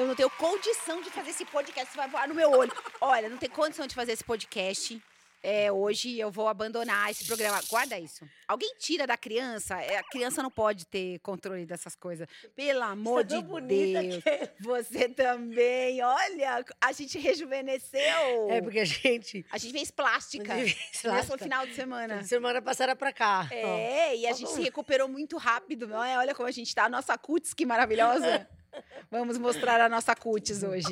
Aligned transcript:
Eu 0.00 0.06
não 0.06 0.14
tenho 0.14 0.30
condição 0.30 1.02
de 1.02 1.10
fazer 1.10 1.28
esse 1.30 1.44
podcast. 1.44 1.92
Você 1.92 1.96
vai 1.98 2.08
voar 2.08 2.26
no 2.26 2.34
meu 2.34 2.50
olho. 2.50 2.72
Olha, 3.02 3.28
não 3.28 3.36
tem 3.36 3.50
condição 3.50 3.86
de 3.86 3.94
fazer 3.94 4.12
esse 4.12 4.24
podcast. 4.24 4.98
É, 5.42 5.70
hoje 5.72 6.18
eu 6.18 6.30
vou 6.30 6.48
abandonar 6.48 7.10
esse 7.10 7.24
programa. 7.26 7.60
Guarda 7.68 7.98
isso. 7.98 8.24
Alguém 8.48 8.74
tira 8.78 9.06
da 9.06 9.16
criança. 9.18 9.78
É, 9.80 9.98
a 9.98 10.02
criança 10.02 10.42
não 10.42 10.50
pode 10.50 10.86
ter 10.86 11.18
controle 11.20 11.66
dessas 11.66 11.94
coisas. 11.94 12.26
Pelo 12.56 12.82
amor 12.82 13.20
é 13.20 13.24
de 13.24 13.42
Deus. 13.42 14.22
que- 14.22 14.50
Você 14.62 15.08
também. 15.08 16.02
Olha, 16.02 16.64
a 16.80 16.92
gente 16.92 17.18
rejuvenesceu. 17.18 18.50
É 18.50 18.60
porque 18.62 18.80
a 18.80 18.84
gente. 18.86 19.44
A 19.50 19.58
gente 19.58 19.72
fez 19.72 19.90
plástica. 19.90 20.54
Nesse 20.54 21.02
plástica. 21.02 21.38
final 21.38 21.66
de 21.66 21.74
semana. 21.74 22.22
Semana 22.24 22.62
passada 22.62 22.96
pra 22.96 23.12
cá. 23.12 23.46
ó. 23.50 23.54
É, 23.54 24.16
e 24.16 24.26
a 24.26 24.30
Ó, 24.30 24.34
gente 24.34 24.50
se 24.50 24.60
recuperou 24.62 25.08
muito 25.08 25.36
rápido, 25.36 25.86
não 25.86 26.02
é? 26.02 26.16
Olha 26.18 26.34
como 26.34 26.48
a 26.48 26.52
gente 26.52 26.74
tá. 26.74 26.84
A 26.84 26.88
nossa 26.88 27.16
cutis, 27.18 27.52
que 27.52 27.66
maravilhosa. 27.66 28.48
Vamos 29.10 29.38
mostrar 29.38 29.80
a 29.80 29.88
nossa 29.88 30.14
cutis 30.14 30.62
hoje. 30.62 30.86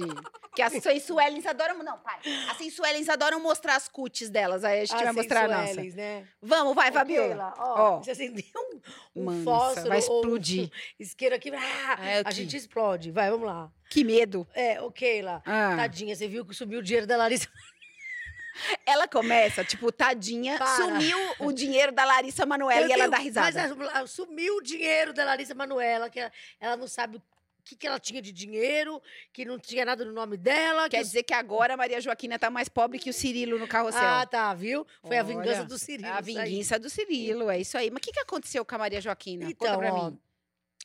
Que 0.54 0.62
as 0.62 0.72
sensuelens 0.82 1.46
adoram. 1.46 1.82
Não, 1.82 1.98
para. 1.98 2.18
As 2.50 2.56
sensuelens 2.56 3.08
adoram 3.08 3.38
mostrar 3.40 3.76
as 3.76 3.88
cutis 3.88 4.28
delas. 4.28 4.64
Aí 4.64 4.80
a 4.80 4.84
gente 4.84 4.96
As 4.96 5.02
vai 5.02 5.12
mostrar 5.12 5.44
a 5.44 5.48
nossa. 5.48 5.82
Né? 5.82 6.26
Vamos, 6.42 6.74
vai, 6.74 6.90
Ô, 6.90 6.92
Fabiola. 6.92 7.28
Keila, 7.28 7.54
ó, 7.58 7.80
Ó. 7.80 7.98
Você 7.98 8.10
acendeu 8.10 8.44
um, 8.56 8.80
um 9.20 9.24
Mansa, 9.24 9.44
fósforo 9.44 9.88
vai 9.88 9.98
ou 9.98 10.16
um 10.16 10.18
explodir. 10.20 10.70
isqueiro 10.98 11.34
aqui, 11.36 11.52
ah, 11.54 11.98
É, 12.04 12.22
a 12.24 12.30
gente 12.32 12.56
explode. 12.56 13.10
Vai, 13.12 13.30
vamos 13.30 13.46
lá. 13.46 13.70
Que 13.88 14.02
medo. 14.02 14.46
É, 14.54 14.80
ô 14.82 14.90
Keila, 14.90 15.40
Ah. 15.46 15.74
tadinha, 15.76 16.14
você 16.16 16.26
viu 16.26 16.44
que 16.44 16.54
subiu 16.54 16.80
o 16.80 16.82
dinheiro 16.82 17.06
da 17.06 17.16
Larissa? 17.16 17.48
Ela 18.84 19.06
começa, 19.06 19.64
tipo, 19.64 19.92
tadinha, 19.92 20.58
Para. 20.58 20.76
sumiu 20.76 21.16
o 21.38 21.52
dinheiro 21.52 21.92
da 21.92 22.04
Larissa 22.04 22.44
Manoela 22.44 22.88
e 22.88 22.92
ela 22.92 23.06
dá 23.08 23.16
risada. 23.18 23.72
Mas 23.76 24.10
sumiu 24.10 24.56
o 24.56 24.60
dinheiro 24.60 25.12
da 25.12 25.24
Larissa 25.24 25.54
Manuela, 25.54 26.10
que 26.10 26.18
ela, 26.18 26.32
ela 26.60 26.76
não 26.76 26.88
sabe 26.88 27.18
o 27.18 27.22
que, 27.68 27.76
que 27.76 27.86
ela 27.86 27.98
tinha 28.00 28.22
de 28.22 28.32
dinheiro, 28.32 29.00
que 29.32 29.44
não 29.44 29.58
tinha 29.58 29.84
nada 29.84 30.04
no 30.04 30.12
nome 30.12 30.36
dela. 30.38 30.84
que 30.84 30.90
Quer 30.96 31.02
os- 31.02 31.08
dizer 31.08 31.22
que 31.22 31.34
agora 31.34 31.74
a 31.74 31.76
Maria 31.76 32.00
Joaquina 32.00 32.38
tá 32.38 32.48
mais 32.48 32.68
pobre 32.68 32.98
que 32.98 33.10
o 33.10 33.12
Cirilo 33.12 33.58
no 33.58 33.68
carrossel. 33.68 34.00
Ah, 34.02 34.24
tá, 34.26 34.54
viu? 34.54 34.86
Foi 35.06 35.18
a 35.18 35.22
vingança 35.22 35.60
Olha, 35.60 35.64
do 35.68 35.78
Cirilo. 35.78 36.08
A 36.08 36.20
vingança 36.20 36.78
do 36.78 36.88
Cirilo, 36.88 37.50
é 37.50 37.60
isso 37.60 37.76
aí. 37.76 37.90
Mas 37.90 37.98
o 37.98 38.00
que, 38.00 38.12
que 38.12 38.20
aconteceu 38.20 38.64
com 38.64 38.74
a 38.74 38.78
Maria 38.78 39.00
Joaquina? 39.00 39.44
Então, 39.50 39.80
ó, 39.80 40.12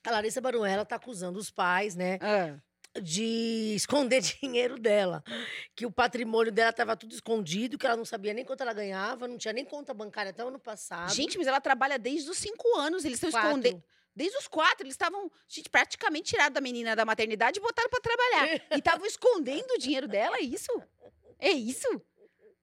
a 0.05 0.11
Larissa 0.11 0.41
Manuela 0.41 0.83
tá 0.85 0.97
acusando 0.97 1.39
os 1.39 1.49
pais, 1.49 1.95
né? 1.95 2.19
Ah. 2.21 2.55
de 3.01 3.73
esconder 3.75 4.21
dinheiro 4.39 4.77
dela. 4.77 5.23
Que 5.75 5.85
o 5.85 5.91
patrimônio 5.91 6.51
dela 6.51 6.69
estava 6.69 6.95
tudo 6.97 7.13
escondido, 7.15 7.77
que 7.77 7.85
ela 7.87 7.95
não 7.97 8.05
sabia 8.05 8.33
nem 8.33 8.43
quanto 8.45 8.61
ela 8.61 8.73
ganhava, 8.73 9.27
não 9.27 9.37
tinha 9.37 9.53
nem 9.53 9.65
conta 9.65 9.93
bancária 9.93 10.29
até 10.31 10.43
o 10.43 10.49
ano 10.49 10.59
passado. 10.59 11.11
Gente, 11.13 11.37
mas 11.37 11.47
ela 11.47 11.59
trabalha 11.61 11.97
desde 11.97 12.29
os 12.29 12.37
cinco 12.37 12.77
anos. 12.77 13.03
Eles 13.05 13.21
estão 13.23 13.29
escondendo. 13.29 13.81
Desde 14.15 14.37
os 14.37 14.47
quatro, 14.47 14.83
eles 14.85 14.93
estavam, 14.93 15.31
praticamente 15.71 16.29
tiraram 16.31 16.53
da 16.53 16.61
menina 16.61 16.95
da 16.95 17.03
maternidade 17.05 17.59
e 17.59 17.61
botaram 17.61 17.89
pra 17.89 17.99
trabalhar. 17.99 18.61
e 18.71 18.77
estavam 18.79 19.05
escondendo 19.05 19.71
o 19.71 19.77
dinheiro 19.77 20.07
dela, 20.07 20.37
é 20.37 20.41
isso? 20.41 20.71
É 21.39 21.49
isso? 21.51 21.87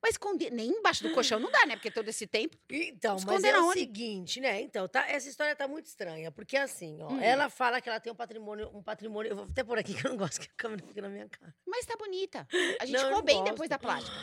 Mas 0.02 0.12
esconder. 0.12 0.50
Nem 0.50 0.68
embaixo 0.70 1.02
do 1.02 1.12
colchão 1.12 1.38
não 1.38 1.50
dá, 1.50 1.66
né? 1.66 1.76
Porque 1.76 1.90
todo 1.90 2.08
esse 2.08 2.26
tempo. 2.26 2.56
Então, 2.70 3.18
mas 3.26 3.44
é 3.44 3.58
o 3.60 3.70
seguinte, 3.72 4.40
né? 4.40 4.58
Então, 4.62 4.88
tá, 4.88 5.06
essa 5.06 5.28
história 5.28 5.54
tá 5.54 5.68
muito 5.68 5.84
estranha, 5.86 6.32
porque 6.32 6.56
assim, 6.56 7.02
ó, 7.02 7.08
Hum. 7.12 7.20
ela 7.20 7.50
fala 7.50 7.82
que 7.82 7.88
ela 7.90 8.00
tem 8.00 8.10
um 8.10 8.16
patrimônio, 8.16 8.70
um 8.72 8.82
patrimônio, 8.82 9.30
eu 9.32 9.36
vou 9.36 9.44
até 9.44 9.62
por 9.62 9.78
aqui 9.78 9.92
que 9.92 10.06
eu 10.06 10.10
não 10.12 10.16
gosto 10.16 10.40
que 10.40 10.46
a 10.46 10.54
câmera 10.56 10.82
fique 10.86 11.02
na 11.02 11.10
minha 11.10 11.28
cara. 11.28 11.54
Mas 11.66 11.84
tá 11.84 11.96
bonita. 11.98 12.48
A 12.80 12.86
gente 12.86 12.96
Não, 12.96 13.08
ficou 13.08 13.22
bem 13.22 13.36
gosto. 13.36 13.50
depois 13.50 13.68
da 13.68 13.78
plástica. 13.78 14.16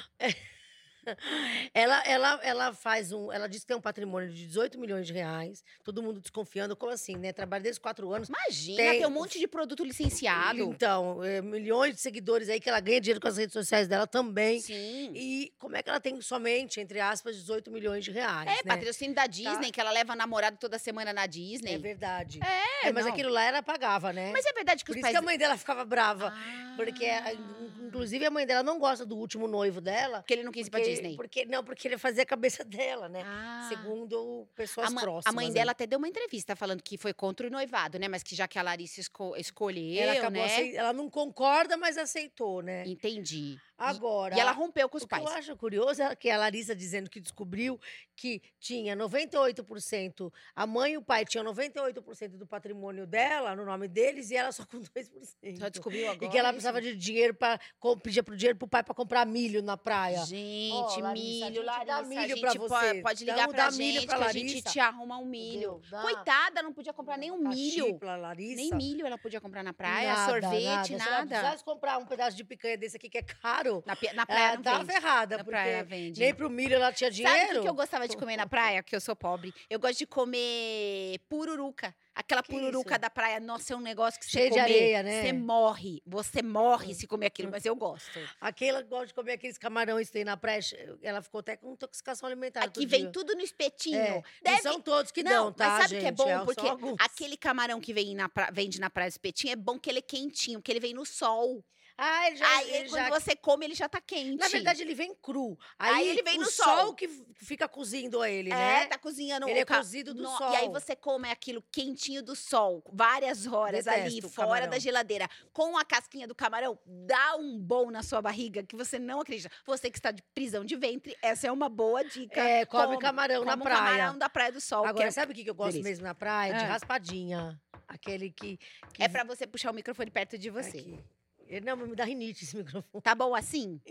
Ela, 1.74 2.02
ela, 2.06 2.40
ela 2.44 2.74
faz 2.74 3.12
um, 3.12 3.32
ela 3.32 3.48
diz 3.48 3.62
que 3.62 3.68
tem 3.68 3.78
um 3.78 3.82
patrimônio 3.82 4.30
de 4.30 4.46
18 4.48 4.80
milhões 4.80 5.06
de 5.08 5.14
reais, 5.14 5.64
todo 5.84 6.02
mundo 6.02 6.20
desconfiando, 6.20 6.76
como 6.76 6.92
assim, 6.92 7.16
né? 7.16 7.32
Trabalha 7.32 7.62
desde 7.64 7.80
quatro 7.80 8.12
anos. 8.14 8.30
Imagina, 8.30 8.78
Tem- 8.78 8.92
tem 9.00 9.06
um 9.06 9.12
monte 9.12 9.38
de 9.40 9.48
produto 9.48 9.84
licenciado. 9.84 10.60
Então, 10.60 11.24
é, 11.24 11.42
milhões 11.42 11.96
de 11.96 12.02
seguidores 12.02 12.50
aí 12.50 12.60
que 12.60 12.70
ela 12.70 12.80
ganha 12.80 13.00
dinheiro 13.00 13.20
com 13.22 13.28
as 13.28 13.38
redes 13.38 13.54
sociais 13.54 13.88
dela 13.88 14.08
também. 14.08 14.60
Sim. 14.60 15.12
E 15.14 15.54
como 15.60 15.76
é 15.76 15.84
que 15.84 15.90
ela 15.90 16.00
tem 16.00 16.20
somente, 16.22 16.80
entre 16.80 17.00
aspas, 17.00 17.36
18 17.36 17.70
milhões 17.72 18.04
de 18.04 18.12
reais? 18.12 18.48
É, 18.50 18.56
né? 18.56 18.76
patrocínio 18.76 19.14
da 19.16 19.28
Disney, 19.28 19.72
que 19.72 19.80
ela 19.80 19.92
leva 19.92 20.16
namorado 20.16 20.58
toda 20.60 20.80
semana 20.80 21.14
na 21.14 21.26
Disney. 21.26 21.74
É 21.76 21.78
verdade. 21.78 22.40
É, 22.44 22.88
É, 22.88 22.92
mas 22.94 23.06
não. 23.06 23.14
aquilo 23.14 23.30
lá 23.30 23.44
ela 23.44 23.62
pagava, 23.64 24.12
né? 24.14 24.32
Mas 24.32 24.46
é 24.46 24.54
verdade 24.54 24.84
que 24.84 24.88
Por 24.88 24.92
os 24.94 24.98
isso 24.98 25.02
pais. 25.04 25.14
que 25.14 25.18
a 25.18 25.22
mãe 25.22 25.38
dela 25.38 25.58
ficava 25.58 25.86
brava. 25.86 26.34
Ah. 26.36 26.74
Porque, 26.78 27.06
in- 27.06 27.88
inclusive, 27.88 28.26
a 28.26 28.30
mãe 28.30 28.46
dela 28.46 28.62
não 28.64 28.78
gosta 28.80 29.06
do 29.06 29.18
último 29.18 29.48
noivo 29.48 29.82
dela. 29.82 30.20
Porque 30.20 30.34
ele 30.34 30.44
não 30.44 30.52
quis 30.52 30.68
ir 30.68 30.70
pra 30.70 30.80
porque- 30.80 30.92
Disney. 31.02 31.16
Porque, 31.16 31.46
não, 31.46 31.64
porque 31.64 31.88
ele 31.88 31.98
fazia 31.98 32.24
a 32.24 32.26
cabeça 32.26 32.64
dela, 32.64 33.08
né? 33.10 33.24
Ah. 33.26 33.66
Segundo 33.70 34.48
pessoas 34.56 34.88
a, 34.88 34.92
ma- 34.92 35.02
próximas. 35.02 35.34
a 35.34 35.36
mãe 35.36 35.48
né? 35.48 35.54
dela 35.54 35.72
até 35.72 35.86
deu 35.88 35.98
uma 35.98 36.08
entrevista 36.08 36.56
falando 36.56 36.82
que 36.82 36.98
foi 36.98 37.14
contra 37.14 37.48
o 37.48 37.50
noivado, 37.50 37.98
né? 38.00 38.08
Mas 38.08 38.24
que 38.24 38.36
já 38.36 38.48
que 38.48 38.58
a 38.60 38.62
Larissa 38.62 39.00
esco- 39.02 39.36
escolheu, 39.38 40.04
ela 40.10 40.30
né? 40.30 40.76
Ela 40.76 40.94
não 40.94 41.10
concorda, 41.10 41.78
mas 41.78 41.98
aceitou, 41.98 42.62
né? 42.62 42.86
Entendi. 42.88 43.58
Agora. 43.78 44.36
E 44.36 44.40
ela 44.40 44.52
rompeu 44.52 44.90
com 44.90 44.98
os 44.98 45.04
o 45.04 45.08
que 45.08 45.12
pais. 45.16 45.24
eu 45.26 45.32
acho 45.34 45.56
curioso 45.56 46.02
é 46.02 46.16
que 46.16 46.30
a 46.30 46.38
Larissa 46.38 46.76
dizendo 46.76 47.10
que 47.10 47.20
descobriu 47.20 47.80
que 48.16 48.42
tinha 48.60 48.96
98%, 48.96 50.32
a 50.56 50.66
mãe 50.66 50.94
e 50.94 50.98
o 50.98 51.02
pai 51.02 51.26
tinham 51.26 51.46
98% 51.46 52.30
do 52.38 52.46
patrimônio 52.48 53.06
dela, 53.06 53.56
no 53.56 53.66
nome 53.66 53.88
deles, 53.88 54.32
e 54.32 54.36
ela 54.36 54.52
só 54.52 54.66
com 54.66 54.80
2%. 54.82 55.60
Só 55.60 55.70
descobriu 55.70 56.10
agora. 56.10 56.26
E 56.26 56.30
que 56.30 56.38
ela 56.38 56.50
isso? 56.50 56.54
precisava 56.56 56.82
de 56.82 56.96
dinheiro 56.96 57.34
para 57.34 57.60
pedia 58.02 58.24
pro 58.24 58.36
dinheiro 58.36 58.58
pro 58.58 58.68
pai 58.68 58.84
para 58.84 58.94
comprar 58.96 59.26
milho 59.26 59.62
na 59.62 59.78
praia. 59.78 60.26
Gente, 60.26 61.00
Larissa, 61.02 61.46
milho, 61.50 61.56
gente 61.56 61.66
dá 61.66 61.74
Larissa. 61.98 62.04
milho 62.10 62.22
a 62.22 62.28
gente 62.28 62.40
pra 62.42 62.56
po- 62.56 62.68
você. 62.68 63.02
pode 63.02 63.26
ligar 63.26 63.48
pra 63.48 63.58
dá 63.66 63.72
milho 63.72 63.94
gente 64.02 64.08
pra 64.08 64.18
que 64.18 64.24
a 64.24 64.32
gente 64.34 64.46
Larissa. 64.48 64.70
te 64.72 64.80
arruma 64.80 65.18
um 65.18 65.26
milho. 65.26 65.82
Coitada, 66.02 66.64
não 66.64 66.74
podia 66.74 66.94
comprar 66.94 67.18
nenhum 67.18 67.44
Caxi 67.44 67.56
milho. 67.56 68.00
pra 68.00 68.16
Larissa. 68.16 68.56
Nem 68.56 68.74
milho 68.74 69.06
ela 69.06 69.18
podia 69.18 69.40
comprar 69.40 69.64
na 69.64 69.74
praia, 69.74 70.14
Nada, 70.14 70.32
sorvete, 70.32 70.64
nada. 70.68 70.84
Se 70.86 70.94
ela 70.94 71.10
nada. 71.10 71.28
precisasse 71.28 71.64
comprar 71.64 71.98
um 71.98 72.06
pedaço 72.06 72.36
de 72.36 72.44
picanha 72.44 72.78
desse 72.78 72.98
aqui 72.98 73.10
que 73.10 73.18
é 73.18 73.24
caro, 73.24 73.67
Na, 73.86 73.96
pi- 73.96 74.14
na 74.14 74.26
praia 74.26 74.46
ela 74.48 74.56
não 74.56 74.62
tá 74.64 74.78
vende. 74.80 74.92
ferrada, 74.94 75.38
Na 75.38 75.44
porque 75.44 75.52
praia 75.58 75.84
vende. 75.84 76.20
nem 76.20 76.34
pro 76.34 76.50
milho 76.50 76.76
ela 76.76 76.92
tinha 76.92 77.10
dinheiro. 77.12 77.38
Sabe 77.38 77.52
o 77.52 77.56
que, 77.56 77.62
que 77.62 77.70
eu 77.70 77.74
gostava 77.74 78.08
de 78.08 78.18
comer 78.18 78.38
na 78.38 78.46
praia? 78.48 78.82
Que 78.84 78.96
eu 78.96 79.02
sou 79.02 79.16
pobre. 79.16 79.54
Eu 79.70 79.80
gosto 79.80 79.98
de 80.00 80.06
comer 80.08 81.20
pururuca. 81.30 81.96
Aquela 82.16 82.42
Que 82.42 82.50
pururuca 82.52 82.92
isso? 82.96 83.00
da 83.00 83.10
praia. 83.12 83.40
Nossa, 83.40 83.74
é 83.74 83.76
um 83.76 83.80
negócio 83.82 84.20
que 84.20 84.26
você 84.26 84.32
Cheio 84.40 84.50
de 84.50 84.56
comer, 84.58 84.64
areia, 84.64 85.04
né? 85.04 85.22
Você 85.22 85.34
morre. 85.34 86.02
Você 86.06 86.42
morre 86.42 86.96
se 86.96 87.06
comer 87.06 87.28
aquilo, 87.28 87.52
mas 87.52 87.64
eu 87.64 87.76
gosto. 87.76 88.20
Aquela 88.42 88.82
que 88.82 88.90
gosta 88.90 89.08
de 89.08 89.14
comer 89.14 89.34
aqueles 89.34 89.58
camarões 89.58 90.08
que 90.08 90.14
tem 90.14 90.24
na 90.26 90.36
praia, 90.36 90.60
ela 91.04 91.22
ficou 91.22 91.40
até 91.40 91.56
com 91.56 91.74
intoxicação 91.74 92.28
alimentar. 92.28 92.64
Aqui 92.64 92.88
vem 92.88 93.02
dia. 93.04 93.12
tudo 93.12 93.36
no 93.36 93.42
espetinho. 93.42 93.98
É, 94.00 94.24
Deve... 94.44 94.56
Não 94.64 94.72
são 94.74 94.82
todos 94.82 95.12
que 95.12 95.22
não, 95.22 95.32
dão, 95.46 95.54
tá, 95.54 95.68
mas 95.68 95.82
sabe 95.84 95.96
o 95.96 96.00
que 96.00 96.06
é 96.06 96.10
gente? 96.10 96.18
bom? 96.18 96.28
só 96.40 96.46
Porque 96.46 96.68
alguns. 96.68 96.96
aquele 97.00 97.38
camarão 97.38 97.80
que 97.80 97.94
vem 97.94 98.16
na 98.16 98.28
pra... 98.28 98.50
vende 98.52 98.80
na 98.80 98.90
praia 98.90 99.08
espetinho 99.10 99.54
é 99.54 99.56
bom 99.56 99.78
que 99.78 99.88
ele 99.88 100.00
é 100.00 100.02
quentinho, 100.02 100.60
porque 100.60 100.72
ele 100.72 100.80
vem 100.80 100.94
no 100.96 101.06
sol. 101.06 101.64
Ah, 101.98 102.28
ele 102.28 102.36
já, 102.36 102.58
Aí 102.58 102.74
ele 102.76 102.90
quando 102.90 103.02
já... 103.02 103.10
você 103.10 103.36
come, 103.36 103.66
ele 103.66 103.74
já 103.74 103.90
tá 103.90 104.00
quente. 104.00 104.38
Na 104.38 104.48
verdade, 104.48 104.82
ele 104.84 104.94
vem 104.94 105.16
cru. 105.16 105.58
Aí, 105.80 105.96
Aí 105.96 106.10
ele 106.10 106.22
vem 106.22 106.38
o 106.38 106.42
no 106.42 106.46
sol. 106.46 106.66
sol. 106.78 106.94
que 106.94 107.08
fica 107.40 107.68
cozindo 107.68 108.24
ele, 108.24 108.52
É, 108.52 108.56
né? 108.56 108.86
tá 108.86 108.98
cozinhando 109.00 109.50
Ele 109.50 109.60
é 109.60 109.66
cozido 109.66 110.14
do 110.14 110.22
No- 110.24 110.38
sol. 110.38 110.52
E 110.54 110.56
aí 110.58 110.70
você 110.70 110.96
come 110.96 111.30
aquilo 111.32 111.64
quentinho 111.72 112.22
do 112.22 112.36
sol, 112.36 112.84
várias 112.94 113.48
horas 113.48 113.88
ali, 113.88 114.16
Detesto 114.16 114.30
fora 114.30 114.48
camarão. 114.48 114.70
da 114.70 114.80
geladeira, 114.80 115.28
com 115.52 115.76
a 115.78 115.84
casquinha 115.84 116.28
do 116.28 116.36
camarão, 116.36 116.78
dá 116.86 117.36
um 117.38 117.58
bom 117.60 117.90
na 117.90 118.04
sua 118.04 118.22
barriga 118.22 118.62
que 118.64 118.76
você 118.76 119.00
não 119.00 119.20
acredita. 119.22 119.52
Você 119.66 119.90
que 119.90 119.98
está 119.98 120.12
de 120.12 120.22
prisão 120.36 120.64
de 120.64 120.76
ventre, 120.76 121.18
essa 121.22 121.48
é 121.48 121.52
uma 121.52 121.68
boa 121.70 122.04
dica. 122.04 122.40
É, 122.40 122.66
come 122.66 122.84
Come- 122.88 123.00
camarão 123.00 123.44
na 123.44 123.52
Como 123.54 123.64
praia. 123.64 123.80
camarão 123.80 124.18
da 124.20 124.30
Praia 124.30 124.52
do 124.52 124.62
Sol. 124.62 124.86
Agora, 124.86 125.08
é, 125.08 125.12
sabe 125.12 125.32
o 125.32 125.36
que 125.36 125.50
eu 125.50 125.56
gosto 125.56 125.72
delícia. 125.72 125.90
mesmo 125.90 126.04
na 126.06 126.14
praia? 126.14 126.54
De 126.54 126.64
Ah. 126.64 126.68
raspadinha. 126.68 127.60
Aquele 127.88 128.30
que. 128.32 128.58
que 128.94 129.02
é 129.04 129.08
pra 129.08 129.24
você 129.24 129.48
puxar 129.48 129.72
o 129.72 129.74
microfone 129.74 130.12
perto 130.12 130.38
de 130.38 130.50
você. 130.50 130.78
Aqui. 130.78 131.00
Ele- 131.48 131.66
Não, 131.66 131.76
mas 131.78 131.90
me 131.90 131.96
dá 131.96 132.04
rinite 132.06 132.44
esse 132.44 132.56
microfone. 132.58 133.02
Tá 133.02 133.16
bom 133.16 133.34
assim? 133.36 133.82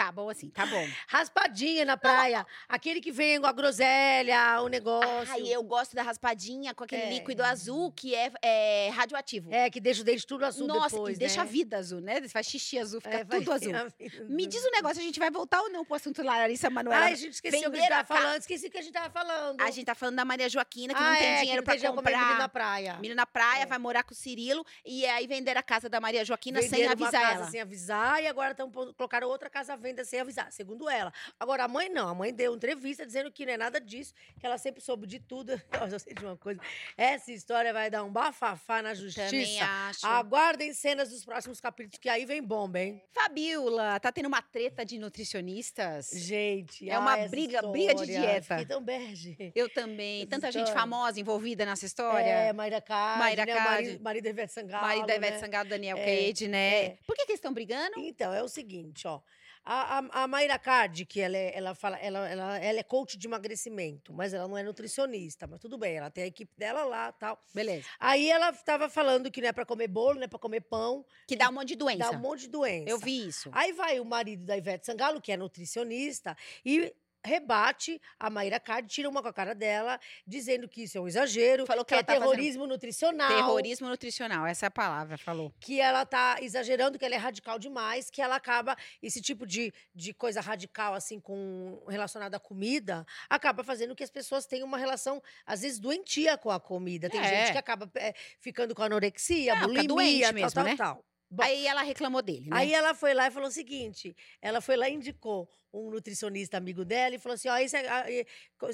Tá 0.00 0.10
bom 0.10 0.30
assim, 0.30 0.48
tá 0.48 0.64
bom. 0.64 0.88
Raspadinha 1.08 1.84
na 1.84 1.94
praia. 1.94 2.46
Aquele 2.66 3.02
que 3.02 3.12
vem 3.12 3.38
com 3.38 3.46
a 3.46 3.52
groselha, 3.52 4.62
o 4.62 4.68
negócio. 4.68 5.30
Ai, 5.30 5.42
eu 5.52 5.62
gosto 5.62 5.94
da 5.94 6.02
raspadinha 6.02 6.72
com 6.74 6.84
aquele 6.84 7.02
É. 7.02 7.10
líquido 7.10 7.42
azul 7.44 7.92
que 7.92 8.14
é, 8.14 8.32
é 8.42 8.88
radioativo. 8.94 9.52
É, 9.52 9.68
que 9.68 9.78
deixa 9.78 10.00
o 10.00 10.04
dente 10.04 10.26
tudo 10.26 10.44
azul 10.46 10.66
Nossa, 10.66 10.88
depois, 10.96 11.12
que 11.14 11.18
deixa 11.18 11.42
a 11.42 11.44
né? 11.44 11.50
vida 11.50 11.76
azul, 11.76 12.00
né? 12.00 12.26
Faz 12.28 12.46
xixi 12.46 12.78
azul, 12.78 12.98
fica 13.00 13.14
É, 13.18 13.24
tudo 13.24 13.52
azul. 13.52 13.72
Me 14.28 14.46
diz 14.46 14.64
um 14.64 14.70
negócio, 14.70 15.00
a 15.00 15.04
gente 15.04 15.18
vai 15.18 15.30
voltar 15.30 15.60
ou 15.60 15.70
não 15.70 15.84
pro 15.84 15.96
assunto 15.96 16.22
Larissa 16.22 16.70
Manoela? 16.70 17.04
Ai, 17.04 17.12
a 17.12 17.16
gente 17.16 17.34
esqueceu 17.34 17.68
o 17.68 17.72
que 17.72 17.76
a 17.76 17.80
gente 17.80 17.88
tava 17.90 18.04
ca- 18.08 18.14
falando. 18.16 18.40
Esqueci 18.40 18.66
o 18.68 18.70
que 18.70 18.78
a 18.78 18.82
gente 18.82 18.92
tava 18.94 19.10
falando. 19.10 19.60
A 19.60 19.70
gente 19.70 19.84
tá 19.84 19.94
falando 19.94 20.16
da 20.16 20.24
Maria 20.24 20.48
Joaquina, 20.48 20.94
que 20.94 21.00
ah, 21.02 21.10
não 21.10 21.18
tem 21.18 21.26
é, 21.26 21.40
dinheiro 21.40 21.50
que 21.50 21.56
não 21.56 21.62
pra 21.64 21.74
tem 21.74 21.94
comer 21.94 22.16
milho 22.16 22.20
na 22.24 22.32
comprar. 22.32 22.48
praia. 22.48 22.96
Milho 23.00 23.14
na 23.14 23.26
praia, 23.26 23.62
É. 23.64 23.66
vai 23.66 23.78
morar 23.78 24.02
com 24.02 24.12
o 24.12 24.16
Cirilo 24.16 24.64
e 24.82 25.04
aí 25.04 25.26
vender 25.26 25.58
a 25.58 25.62
casa 25.62 25.90
da 25.90 26.00
Maria 26.00 26.24
Joaquina 26.24 26.60
sem 26.62 26.70
Venderam 26.70 26.94
uma 26.94 27.06
avisar 27.06 27.20
casa 27.22 27.34
ela. 27.42 27.50
sem 27.50 27.60
avisar 27.60 28.22
e 28.22 28.26
agora 28.26 28.52
estão 28.52 28.70
colocaram 28.70 29.28
outra 29.28 29.50
casa 29.50 29.74
à 29.74 29.76
venda 29.76 29.89
venda 29.90 30.04
sem 30.04 30.20
avisar, 30.20 30.50
segundo 30.52 30.88
ela. 30.88 31.12
Agora, 31.38 31.64
a 31.64 31.68
mãe 31.68 31.88
não. 31.88 32.08
A 32.08 32.14
mãe 32.14 32.32
deu 32.32 32.54
entrevista 32.54 33.04
dizendo 33.04 33.30
que 33.30 33.44
não 33.44 33.52
é 33.52 33.56
nada 33.56 33.80
disso, 33.80 34.14
que 34.38 34.46
ela 34.46 34.56
sempre 34.56 34.80
soube 34.80 35.06
de 35.06 35.18
tudo. 35.18 35.60
Eu 35.84 35.90
já 35.90 35.98
sei 35.98 36.14
de 36.14 36.24
uma 36.24 36.36
coisa. 36.36 36.60
Essa 36.96 37.32
história 37.32 37.72
vai 37.72 37.90
dar 37.90 38.04
um 38.04 38.10
bafafá 38.12 38.80
na 38.82 38.94
justiça. 38.94 39.26
Também 39.26 39.60
acho. 39.60 40.06
Aguardem 40.06 40.72
cenas 40.72 41.10
dos 41.10 41.24
próximos 41.24 41.60
capítulos, 41.60 41.98
que 41.98 42.08
aí 42.08 42.24
vem 42.24 42.42
bomba, 42.42 42.78
hein? 42.80 43.02
Fabiola, 43.12 43.98
tá 44.00 44.12
tendo 44.12 44.26
uma 44.26 44.40
treta 44.42 44.84
de 44.84 44.98
nutricionistas? 44.98 46.10
Gente, 46.14 46.88
É 46.88 46.98
uma 46.98 47.12
ai, 47.12 47.20
essa 47.20 47.30
briga- 47.30 47.62
briga 47.62 47.94
de 47.94 48.02
história. 48.02 48.20
dieta. 48.20 48.58
Fiquei 48.58 48.66
tão 48.66 48.82
bege. 48.82 49.52
Eu 49.54 49.68
também. 49.68 50.20
Essa 50.22 50.30
Tanta 50.30 50.52
gente 50.52 50.64
história. 50.68 50.80
famosa 50.80 51.20
envolvida 51.20 51.64
nessa 51.66 51.84
história. 51.86 52.24
É, 52.28 52.52
Mayra 52.52 52.80
Card, 52.80 53.18
Mayra 53.18 53.46
né? 53.46 53.54
Card. 53.54 53.70
Marido, 53.70 54.02
marido 54.02 54.26
Ivete 54.28 54.52
Sangalo, 54.52 54.86
Marido 54.86 55.06
da 55.06 55.16
Ivete 55.16 55.32
né? 55.32 55.38
Sangalo, 55.38 55.68
Daniel 55.68 55.96
É, 55.96 56.04
Cage, 56.04 56.48
né? 56.48 56.84
é. 56.84 56.98
Por 57.06 57.16
que, 57.16 57.24
que 57.26 57.32
eles 57.32 57.38
estão 57.38 57.52
brigando? 57.52 57.94
Então, 57.98 58.32
é 58.32 58.42
o 58.42 58.48
seguinte, 58.48 59.06
ó. 59.06 59.20
A, 59.64 59.98
a, 59.98 60.22
a 60.22 60.26
Mayra 60.26 60.58
Card, 60.58 61.04
que 61.04 61.20
ela, 61.20 61.36
é, 61.36 61.56
ela, 61.56 61.74
fala, 61.74 61.96
ela, 61.98 62.28
ela, 62.28 62.58
ela 62.58 62.80
é 62.80 62.82
coach 62.82 63.16
de 63.18 63.26
emagrecimento, 63.26 64.12
mas 64.12 64.32
ela 64.32 64.48
não 64.48 64.56
é 64.56 64.62
nutricionista. 64.62 65.46
Mas 65.46 65.60
tudo 65.60 65.76
bem, 65.76 65.96
ela 65.96 66.10
tem 66.10 66.24
a 66.24 66.26
equipe 66.26 66.52
dela 66.56 66.84
lá 66.84 67.12
tal. 67.12 67.38
Beleza. 67.54 67.86
Aí 67.98 68.28
ela 68.30 68.50
estava 68.50 68.88
falando 68.88 69.30
que 69.30 69.40
não 69.40 69.48
é 69.48 69.52
para 69.52 69.66
comer 69.66 69.88
bolo, 69.88 70.16
não 70.16 70.24
é 70.24 70.28
para 70.28 70.38
comer 70.38 70.60
pão, 70.62 71.04
Que 71.26 71.36
dá 71.36 71.48
um 71.48 71.52
monte 71.52 71.68
de 71.68 71.76
doença. 71.76 71.98
dá 71.98 72.10
um 72.10 72.20
monte 72.20 72.40
de 72.42 72.48
doença. 72.48 72.88
Eu 72.90 72.98
vi 72.98 73.26
isso. 73.28 73.50
Aí 73.52 73.72
vai 73.72 74.00
o 74.00 74.04
marido 74.04 74.44
da 74.44 74.56
Ivete 74.56 74.86
Sangalo, 74.86 75.20
que 75.20 75.30
é 75.30 75.36
nutricionista, 75.36 76.36
e 76.64 76.92
rebate 77.24 78.00
a 78.18 78.30
Mayra 78.30 78.58
Card, 78.58 78.88
tira 78.88 79.08
uma 79.08 79.22
com 79.22 79.28
a 79.28 79.32
cara 79.32 79.54
dela, 79.54 79.98
dizendo 80.26 80.68
que 80.68 80.84
isso 80.84 80.98
é 80.98 81.00
um 81.00 81.08
exagero, 81.08 81.66
Falou 81.66 81.84
que 81.84 81.94
que, 81.94 82.00
é 82.00 82.02
tá 82.02 82.14
fazendo 82.14 82.28
terrorismo 82.28 82.66
nutricional. 82.66 83.28
Terrorismo 83.28 83.88
nutricional, 83.88 84.46
essa 84.46 84.66
é 84.66 84.68
a 84.68 84.70
palavra, 84.70 85.18
falou. 85.18 85.52
que 85.60 85.80
ela 85.80 86.04
tá 86.06 86.38
exagerando, 86.40 86.98
que 86.98 87.04
ela 87.04 87.14
é 87.14 87.18
radical 87.18 87.58
demais, 87.58 88.10
que 88.10 88.22
ela 88.22 88.36
acaba, 88.36 88.76
esse 89.02 89.20
tipo 89.20 89.46
de, 89.46 89.72
de 89.94 90.12
coisa 90.14 90.40
radical, 90.40 90.94
assim, 90.94 91.20
com 91.20 91.82
relacionada 91.88 92.36
à 92.36 92.40
comida, 92.40 93.06
acaba 93.28 93.62
fazendo 93.62 93.94
que 93.94 94.02
as 94.04 94.10
pessoas 94.10 94.46
tenham 94.46 94.66
uma 94.66 94.78
relação, 94.78 95.22
às 95.44 95.60
vezes, 95.62 95.78
doentia 95.78 96.36
com 96.38 96.50
a 96.50 96.58
comida. 96.60 97.08
Tem 97.10 97.20
É. 97.20 97.24
gente 97.46 97.52
que 97.52 97.58
acaba 97.58 97.90
é, 97.96 98.14
ficando 98.40 98.74
com 98.74 98.82
anorexia, 98.82 99.54
fica 99.54 99.66
bulimia, 99.66 99.88
doente 99.88 100.22
tal, 100.22 100.32
mesmo, 100.34 100.52
tal, 100.52 100.64
né? 100.64 100.76
tal. 100.76 101.04
Bom, 101.30 101.44
Aí 101.44 101.64
ela 101.64 101.82
reclamou 101.82 102.20
dele, 102.22 102.50
né? 102.50 102.56
Aí 102.56 102.74
ela 102.74 102.92
foi 102.92 103.14
lá 103.14 103.28
e 103.28 103.30
falou 103.30 103.48
o 103.48 103.52
seguinte: 103.52 104.16
ela 104.42 104.60
foi 104.60 104.76
lá 104.76 104.88
e 104.88 104.94
indicou 104.94 105.48
um 105.72 105.90
nutricionista 105.90 106.56
amigo 106.56 106.84
dela 106.84 107.14
e 107.14 107.18
falou 107.18 107.34
assim: 107.34 107.48
ó, 107.48 107.56
esse 107.56 107.76
é, 107.76 108.26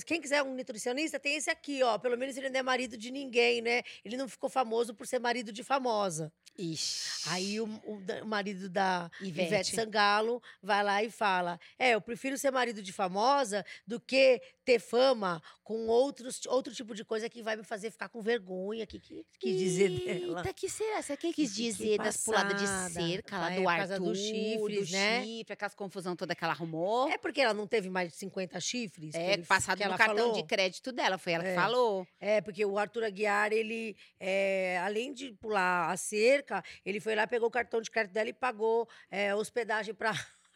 quem 0.06 0.20
quiser 0.20 0.42
um 0.42 0.54
nutricionista, 0.54 1.20
tem 1.20 1.36
esse 1.36 1.50
aqui, 1.50 1.82
ó. 1.82 1.98
Pelo 1.98 2.16
menos 2.16 2.36
ele 2.36 2.48
não 2.48 2.60
é 2.60 2.62
marido 2.62 2.96
de 2.96 3.10
ninguém, 3.10 3.60
né? 3.60 3.82
Ele 4.04 4.16
não 4.16 4.28
ficou 4.28 4.48
famoso 4.48 4.94
por 4.94 5.06
ser 5.06 5.18
marido 5.18 5.52
de 5.52 5.62
famosa. 5.62 6.32
Ixi. 6.58 7.28
Aí 7.28 7.60
o, 7.60 7.66
o 7.66 7.96
o 8.22 8.26
marido 8.26 8.70
da 8.70 9.10
Ivete. 9.20 9.48
Ivete. 9.48 9.74
Sangalo 9.76 10.42
vai 10.62 10.82
lá 10.82 11.02
e 11.02 11.10
fala: 11.10 11.60
É, 11.78 11.90
eu 11.90 12.00
prefiro 12.00 12.38
ser 12.38 12.50
marido 12.50 12.82
de 12.82 12.92
famosa 12.92 13.64
do 13.86 14.00
que 14.00 14.40
ter 14.64 14.80
fama 14.80 15.42
com 15.62 15.86
outros, 15.86 16.40
outro 16.46 16.74
tipo 16.74 16.94
de 16.94 17.04
coisa 17.04 17.28
que 17.28 17.42
vai 17.42 17.56
me 17.56 17.62
fazer 17.62 17.90
ficar 17.90 18.08
com 18.08 18.20
vergonha. 18.22 18.84
O 18.84 18.86
que, 18.86 18.98
que 18.98 19.24
quis 19.38 19.58
dizer 19.58 19.90
dela? 19.90 20.40
Eita, 20.40 20.54
que 20.54 20.68
será? 20.68 21.02
Você 21.02 21.16
que 21.16 21.32
quis 21.32 21.52
Que 21.52 21.62
dizer 21.62 21.98
das 21.98 22.16
puladas 22.24 22.45
de 22.54 22.64
passada. 22.66 22.90
cerca 22.90 23.38
lá 23.38 23.52
é 23.52 23.56
do 23.56 23.68
Arthur, 23.68 23.78
causa 23.88 24.00
dos 24.00 24.18
chifres, 24.18 24.88
do 24.90 24.92
né? 24.96 25.24
chifre, 25.24 25.52
aquelas 25.52 25.74
confusão 25.74 26.14
toda 26.16 26.34
que 26.34 26.42
ela 26.44 26.52
arrumou. 26.52 27.08
É 27.10 27.18
porque 27.18 27.40
ela 27.40 27.54
não 27.54 27.66
teve 27.66 27.88
mais 27.90 28.10
de 28.10 28.16
50 28.16 28.58
chifres? 28.60 29.12
que 29.12 29.16
É, 29.18 29.32
ele- 29.34 29.44
passado 29.44 29.78
que 29.78 29.84
no 29.88 29.96
cartão 29.96 30.16
falou? 30.16 30.32
de 30.32 30.42
crédito 30.44 30.92
dela, 30.92 31.18
foi 31.18 31.32
ela 31.34 31.44
que 31.44 31.50
É. 31.50 31.54
falou. 31.54 32.06
É, 32.20 32.40
porque 32.40 32.64
o 32.64 32.78
Arthur 32.78 33.04
Aguiar, 33.04 33.52
ele, 33.52 33.96
é, 34.20 34.78
além 34.84 35.12
de 35.12 35.32
pular 35.32 35.90
a 35.90 35.96
cerca, 35.96 36.62
ele 36.84 37.00
foi 37.00 37.14
lá, 37.14 37.26
pegou 37.26 37.48
o 37.48 37.50
cartão 37.50 37.80
de 37.80 37.90
crédito 37.90 38.12
dela 38.14 38.28
e 38.28 38.32
pagou 38.32 38.88
é, 39.10 39.34
hospedagem 39.34 39.94
para 39.94 40.12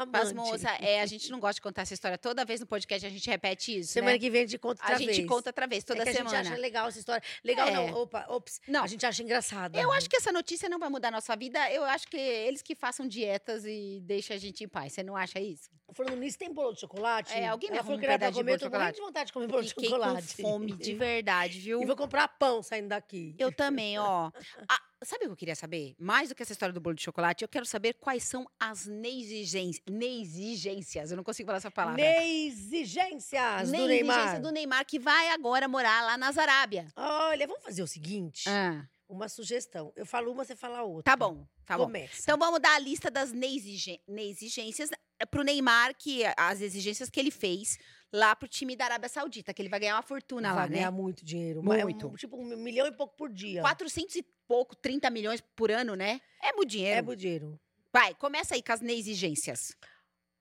Mas, 0.07 0.33
moça, 0.33 0.69
é, 0.81 1.01
a 1.01 1.07
gente 1.07 1.31
não 1.31 1.41
gosta 1.41 1.55
de 1.55 1.61
contar 1.63 1.83
essa 1.83 1.95
história. 1.95 2.17
Toda 2.19 2.45
vez 2.45 2.61
no 2.61 2.67
podcast 2.67 3.07
a 3.07 3.11
gente 3.11 3.29
repete 3.29 3.79
isso, 3.79 3.93
Semana 3.93 4.13
né? 4.13 4.19
que 4.19 4.31
vem 4.31 4.43
a 4.43 4.47
gente 4.47 4.59
conta 4.59 4.83
outra 4.83 4.95
A 4.97 4.99
gente 4.99 5.17
vez. 5.17 5.27
conta 5.29 5.49
outra 5.51 5.67
vez, 5.67 5.85
toda 5.85 6.03
é 6.03 6.13
semana. 6.13 6.39
A 6.39 6.43
gente 6.43 6.53
acha 6.53 6.61
legal 6.61 6.89
essa 6.89 6.99
história. 6.99 7.23
Legal 7.45 7.69
É. 7.69 7.73
não, 7.73 7.95
opa, 7.95 8.25
ops. 8.29 8.61
Não. 8.69 8.85
A 8.85 8.87
gente 8.87 9.05
acha 9.07 9.23
engraçada. 9.23 9.79
Eu 9.81 9.91
acho 9.93 10.09
que 10.09 10.17
essa 10.17 10.33
notícia 10.33 10.69
não 10.69 10.79
vai 10.79 10.89
mudar 10.89 11.09
a 11.09 11.13
nossa 11.13 11.35
vida. 11.37 11.71
Eu 11.73 11.85
acho 11.85 12.09
que 12.09 12.17
eles 12.17 12.63
que 12.63 12.75
façam 12.75 13.07
dietas 13.07 13.65
e 13.65 14.01
deixem 14.03 14.37
a 14.37 14.39
gente 14.39 14.65
em 14.65 14.69
paz. 14.69 14.93
Você 14.93 15.03
não 15.03 15.17
acha 15.17 15.39
isso? 15.41 15.71
Falando 15.93 16.17
nisso, 16.17 16.39
tem 16.39 16.53
bolo 16.53 16.73
de 16.73 16.81
chocolate? 16.81 17.33
É, 17.33 17.49
alguém 17.49 17.71
me 17.71 17.77
arruma 17.79 17.85
falou 17.87 17.99
um 17.99 18.01
que 18.01 18.07
pedaço 18.07 18.33
de 18.33 18.39
comer, 18.39 18.45
bolo 18.45 18.55
eu 18.55 18.59
de 18.59 18.65
tô 18.65 18.71
morrendo 18.71 18.95
chocolate. 18.95 18.97
de 18.97 19.03
vontade 19.03 19.27
de 19.27 19.33
comer 19.33 19.47
bolo 19.49 19.63
de 19.63 19.69
Fiquei 19.71 19.89
chocolate. 19.89 20.37
com 20.37 20.43
fome 20.43 20.73
de 20.77 20.95
verdade, 20.95 21.59
viu? 21.61 21.83
E 21.83 21.87
vou 21.87 21.97
comprar 21.97 22.29
pão 22.29 22.63
saindo 22.63 22.89
daqui. 22.89 23.35
Eu 23.39 23.51
também, 23.53 23.99
ó. 23.99 24.31
sabe 25.03 25.25
o 25.25 25.29
que 25.29 25.33
eu 25.33 25.37
queria 25.37 25.55
saber? 25.57 25.95
Mais 25.99 26.29
do 26.29 26.35
que 26.35 26.43
essa 26.43 26.53
história 26.53 26.73
do 26.73 26.81
bolo 26.81 26.95
de 26.95 27.03
chocolate, 27.03 27.43
eu 27.43 27.49
quero 27.49 27.65
saber 27.67 27.95
quais 27.95 28.23
são 28.25 28.47
as 28.59 28.87
neexigências. 28.87 29.83
Neexigências. 29.89 31.11
Eu 31.11 31.17
não 31.17 31.25
consigo 31.25 31.47
falar 31.47 31.59
essa 31.59 31.71
palavra. 31.71 32.03
Neexigências 32.03 33.71
do 33.71 33.87
Neymar. 33.87 34.41
do 34.41 34.51
Neymar, 34.51 34.85
que 34.87 34.99
vai 34.99 35.29
agora 35.31 35.67
morar 35.69 36.03
lá 36.05 36.17
na 36.17 36.29
Arábia. 36.29 36.87
Olha, 36.97 37.47
vamos 37.47 37.63
fazer 37.65 37.83
o 37.83 37.87
seguinte. 37.87 38.49
Ah, 38.49 38.87
Uma 39.09 39.29
sugestão. 39.29 39.93
Eu 39.97 40.07
falo 40.07 40.31
uma, 40.33 40.45
você 40.45 40.55
fala 40.55 40.83
outra. 40.83 41.03
tá 41.11 41.17
bom, 41.17 41.47
tá 41.67 41.77
bom. 41.77 41.85
Começa. 41.85 42.21
Então 42.23 42.39
vamos 42.39 42.61
dar 42.61 42.75
a 42.77 42.79
lista 42.79 43.11
das 43.11 43.33
neexige- 43.33 44.01
neexigências 44.07 44.91
pro 45.31 45.43
Neymar, 45.43 45.95
que 45.99 46.23
as 46.37 46.61
exigências 46.61 47.11
que 47.11 47.19
ele 47.19 47.31
fez 47.31 47.77
lá 48.13 48.35
pro 48.37 48.49
time 48.49 48.75
da 48.77 48.85
Arábia 48.87 49.09
Saudita, 49.09 49.53
que 49.53 49.61
ele 49.63 49.69
vai 49.69 49.81
ganhar 49.81 49.97
uma 49.97 50.03
fortuna 50.03 50.49
vai 50.55 50.65
lá, 50.65 50.69
né? 50.69 50.77
ganhar 50.77 50.91
muito 50.91 51.25
dinheiro. 51.25 51.61
é 51.61 51.63
um- 51.63 51.83
Muito. 51.85 52.11
tipo 52.17 52.37
um 52.37 52.57
milhão 52.57 52.87
e 52.87 52.93
pouco 52.93 53.17
por 53.17 53.29
dia. 53.33 53.61
400 53.63 54.15
e 54.17 54.25
pouco, 54.51 54.75
30 54.75 55.09
milhões 55.11 55.41
por 55.55 55.71
ano, 55.71 55.95
né? 55.95 56.21
É 56.43 56.53
muito 56.53 56.71
dinheiro. 56.71 56.99
É 56.99 57.03
muito 57.03 57.21
dinheiro. 57.21 57.61
Vai, 57.93 58.13
começa 58.15 58.57
aí 58.57 58.63
com 58.63 58.73
as 58.73 58.81
neexigências. 58.81 59.77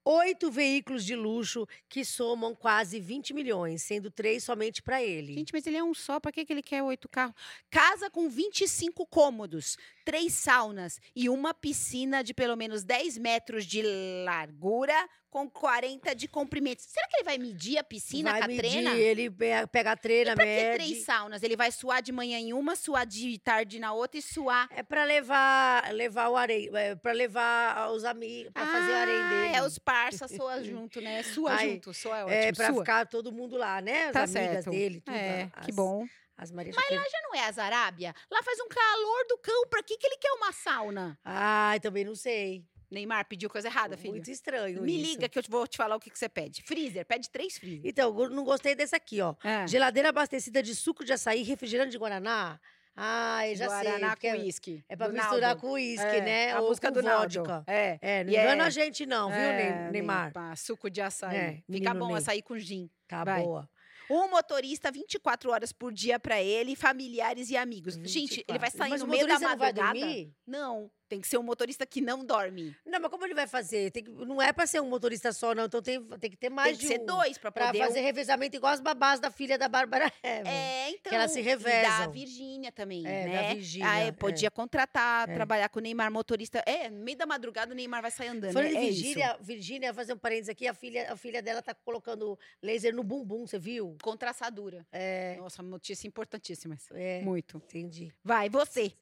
Oito 0.04 0.50
veículos 0.50 1.06
de 1.06 1.16
luxo 1.16 1.68
que 1.88 2.04
somam 2.04 2.56
quase 2.56 3.00
20 3.00 3.36
milhões, 3.36 3.84
sendo 3.84 4.10
três 4.10 4.44
somente 4.44 4.82
para 4.82 5.04
ele. 5.04 5.36
Gente, 5.36 5.54
mas 5.54 5.68
ele 5.68 5.78
é 5.78 5.84
um 5.84 5.94
só, 5.94 6.20
pra 6.20 6.32
que, 6.32 6.44
que 6.44 6.52
ele 6.52 6.64
quer 6.64 6.82
oito 6.82 7.08
carros? 7.08 7.36
Casa 7.70 8.10
com 8.10 8.28
25 8.28 9.06
cômodos, 9.06 9.78
três 10.04 10.34
saunas 10.34 11.00
e 11.16 11.30
uma 11.30 11.54
piscina 11.54 12.24
de 12.24 12.34
pelo 12.34 12.56
menos 12.56 12.84
10 12.84 13.20
metros 13.20 13.64
de 13.64 13.84
largura 14.26 15.08
com 15.30 15.50
40 15.50 16.16
de 16.16 16.28
comprimento. 16.28 16.82
Será 16.82 17.08
que 17.08 17.18
ele 17.18 17.24
vai 17.24 17.38
medir 17.38 17.78
a 17.78 17.84
piscina 17.84 18.32
vai 18.32 18.40
com 18.40 18.46
a 18.46 18.48
medir, 18.48 18.62
trena? 18.72 18.96
ele 18.96 19.30
pe- 19.30 19.68
pega 19.72 19.92
a 19.92 19.98
Pra 20.34 20.44
que 20.46 20.50
mede. 20.52 20.76
três 20.84 21.06
saunas? 21.06 21.44
Ele 21.44 21.56
vai 21.56 21.72
suar 21.72 22.02
de 22.02 22.12
manhã 22.12 22.40
em 22.40 22.52
uma, 22.54 22.76
suar 22.76 23.06
de 23.06 23.38
tarde 23.40 23.80
na 23.80 23.94
outra 23.94 24.18
e 24.18 24.22
suar. 24.22 24.68
É 24.72 24.82
para 24.82 25.04
levar, 25.04 25.94
levar 25.94 26.30
o 26.30 26.36
areia, 26.36 26.72
é 26.78 26.96
para 26.96 27.12
levar 27.12 27.92
os 27.92 28.04
amigos, 28.04 28.52
para 28.52 28.66
fazer 28.66 28.92
o 28.92 28.96
areia 28.96 29.24
Ah, 29.26 29.30
dele. 29.30 29.56
É, 29.56 29.64
os 29.64 29.78
parça 29.78 30.28
soa 30.28 30.64
junto, 30.64 31.00
né? 31.02 31.22
Sua 31.24 31.52
Ai, 31.54 31.70
junto, 31.74 31.94
soa 31.94 32.18
é 32.18 32.24
ótimo. 32.24 32.38
É 32.40 32.52
para 32.54 32.68
sua. 32.74 32.78
ficar 32.84 33.06
todo 33.08 33.32
mundo 33.32 33.56
lá, 33.58 33.82
né? 33.82 34.06
As 34.08 34.14
Tá 34.14 34.24
amigas 34.24 34.34
certo. 34.64 34.70
dele, 34.72 35.02
tudo. 35.02 35.16
É, 35.16 35.50
as, 35.54 35.66
que 35.66 35.72
bom. 35.72 36.06
As 36.38 36.52
Marias 36.52 36.76
Mas 36.76 36.90
lá 36.90 37.04
já 37.04 37.22
não 37.24 37.36
é 37.36 37.46
as 37.50 37.58
Arábia? 37.60 38.16
Lá 38.32 38.42
faz 38.42 38.58
um 38.62 38.68
calor 38.70 39.26
do 39.28 39.38
cão. 39.40 39.68
Pra 39.70 39.84
que, 39.84 39.98
que 39.98 40.08
ele 40.08 40.18
quer 40.18 40.32
uma 40.32 40.54
sauna? 40.54 41.20
Ai, 41.24 41.80
também 41.82 42.06
não 42.06 42.16
sei. 42.16 42.64
Neymar 42.92 43.26
pediu 43.28 43.50
coisa 43.50 43.68
errada, 43.68 43.96
filho. 43.98 44.14
Muito 44.14 44.32
estranho 44.32 44.82
Me 44.82 45.00
isso. 45.02 45.12
liga 45.12 45.30
que 45.30 45.38
eu 45.38 45.44
vou 45.48 45.68
te 45.68 45.78
falar 45.78 45.96
o 45.96 46.00
que, 46.00 46.10
que 46.10 46.18
você 46.18 46.28
pede. 46.28 46.62
Freezer, 46.64 47.06
pede 47.06 47.30
três 47.30 47.58
freezer. 47.58 47.82
Então, 47.90 48.18
eu 48.20 48.30
não 48.30 48.44
gostei 48.44 48.74
desse 48.76 48.96
aqui, 48.96 49.22
ó. 49.22 49.36
Ah, 49.44 49.68
Geladeira 49.68 50.10
abastecida 50.10 50.64
de 50.64 50.74
suco 50.76 51.04
de 51.06 51.14
açaí, 51.14 51.44
refrigerante 51.44 51.92
de 51.92 51.98
guaraná. 51.98 52.60
Ai, 52.96 53.56
já 53.56 53.70
sei. 53.70 53.84
Guaraná 53.92 54.16
com 54.16 54.28
é- 54.28 54.34
uísque. 54.34 54.84
É 54.90 54.96
pra 54.96 55.08
do 55.08 55.14
misturar 55.14 55.42
Naldo. 55.42 55.62
com 55.62 55.72
uísque, 55.74 56.06
É, 56.06 56.22
né? 56.22 56.52
A 56.52 56.60
Ou 56.62 56.68
música 56.70 56.92
do 56.92 57.02
Naldo. 57.02 57.34
vodka. 57.44 57.64
É. 57.68 57.98
É, 58.02 58.24
não 58.26 58.32
engana 58.34 58.64
é- 58.64 58.66
a 58.68 58.70
gente 58.70 59.06
não, 59.06 59.30
viu, 59.30 59.38
É, 59.38 59.82
Ney- 59.84 59.92
Neymar? 59.92 60.34
pá, 60.34 60.56
suco 60.56 60.90
de 60.90 61.00
açaí. 61.02 61.38
É, 61.38 61.64
Fica 61.72 61.94
bom 61.94 62.08
Ney. 62.08 62.18
açaí 62.18 62.42
com 62.42 62.58
gin. 62.58 62.90
Tá 63.08 63.24
vai. 63.24 63.42
boa. 63.44 63.70
Um 64.12 64.28
motorista 64.32 64.92
24 64.92 65.52
horas 65.52 65.72
por 65.72 65.94
dia 65.94 66.20
pra 66.20 66.42
ele, 66.42 66.76
familiares 66.76 67.52
e 67.52 67.56
amigos. 67.56 67.94
Gente, 67.94 68.44
ele 68.48 68.58
vai 68.58 68.70
24. 68.70 68.78
sair 68.78 68.90
Mas 68.90 69.02
no 69.02 69.08
meio 69.08 69.28
da 69.28 69.34
motorista 69.36 69.50
não 69.50 69.58
vai 69.58 69.68
madrugada. 69.72 70.00
dormir? 70.00 70.34
Não, 70.48 70.92
tem 71.10 71.20
que 71.20 71.28
ser 71.28 71.38
um 71.40 71.44
motorista 71.44 71.86
que 71.86 72.00
não 72.00 72.24
dorme. 72.24 72.76
Não, 72.86 73.00
mas 73.02 73.10
como 73.12 73.26
ele 73.26 73.34
vai 73.34 73.48
fazer? 73.48 73.90
Tem 73.92 74.04
que- 74.04 74.12
não 74.12 74.40
é 74.42 74.54
pra 74.54 74.68
ser 74.68 74.80
um 74.80 74.88
motorista 74.88 75.34
só, 75.34 75.56
não. 75.56 75.66
Então 75.66 75.82
tem, 75.82 76.02
tem 76.02 76.30
que 76.30 76.38
ter 76.38 76.50
mais 76.50 76.78
tem 76.78 76.78
que 76.78 76.82
de 76.84 76.88
ser 76.88 77.02
um. 77.02 77.06
dois 77.06 77.38
pra 77.38 77.52
Pra 77.52 77.66
poder... 77.68 77.80
fazer 77.80 78.02
revezamento 78.02 78.56
igual 78.56 78.72
as 78.72 78.80
babás 78.80 79.20
da 79.20 79.32
filha 79.32 79.58
da 79.58 79.68
Bárbara 79.68 80.06
Eva. 80.24 80.48
É, 80.48 80.92
então. 80.92 81.12
elas 81.14 81.32
se 81.32 81.40
E 81.42 81.56
da. 81.58 82.08
Virgínia 82.08 82.72
também, 82.72 83.06
É, 83.08 83.24
da 83.26 83.30
né? 83.30 83.56
Virgínia, 83.56 83.90
Ah, 83.90 84.00
é, 84.00 84.08
é. 84.08 84.12
podia 84.12 84.52
contratar, 84.52 85.28
É. 85.30 85.34
trabalhar 85.34 85.68
com 85.70 85.80
o 85.80 85.82
Neymar 85.82 86.12
motorista. 86.12 86.64
É, 86.66 86.90
meio 86.90 87.18
da 87.18 87.26
madrugada 87.26 87.72
o 87.74 87.76
Neymar 87.76 88.02
vai 88.02 88.12
sair 88.12 88.28
andando. 88.28 88.54
Falando 88.54 88.70
é, 88.70 88.74
em 88.74 88.78
é 88.78 88.84
isso. 88.90 89.02
Virgínia, 89.04 89.38
Virgínia, 89.42 89.94
fazer 89.94 90.14
um 90.14 90.18
parênteses 90.18 90.50
aqui, 90.50 90.68
a 90.68 90.74
filha, 90.74 91.12
a 91.12 91.16
filha 91.18 91.42
dela 91.42 91.62
tá 91.62 91.74
colocando 91.74 92.38
laser 92.62 92.94
no 92.94 93.04
bumbum, 93.04 93.48
você 93.48 93.58
viu? 93.58 93.98
Contra 94.04 94.30
assadura. 94.30 94.86
É, 94.92 95.38
Nossa, 95.38 95.64
notícia 95.64 96.08
importantíssima. 96.08 96.78
é, 96.94 97.22
Muito. 97.22 97.58
entendi. 97.58 98.14
Vai, 98.24 98.50
você. 98.50 98.94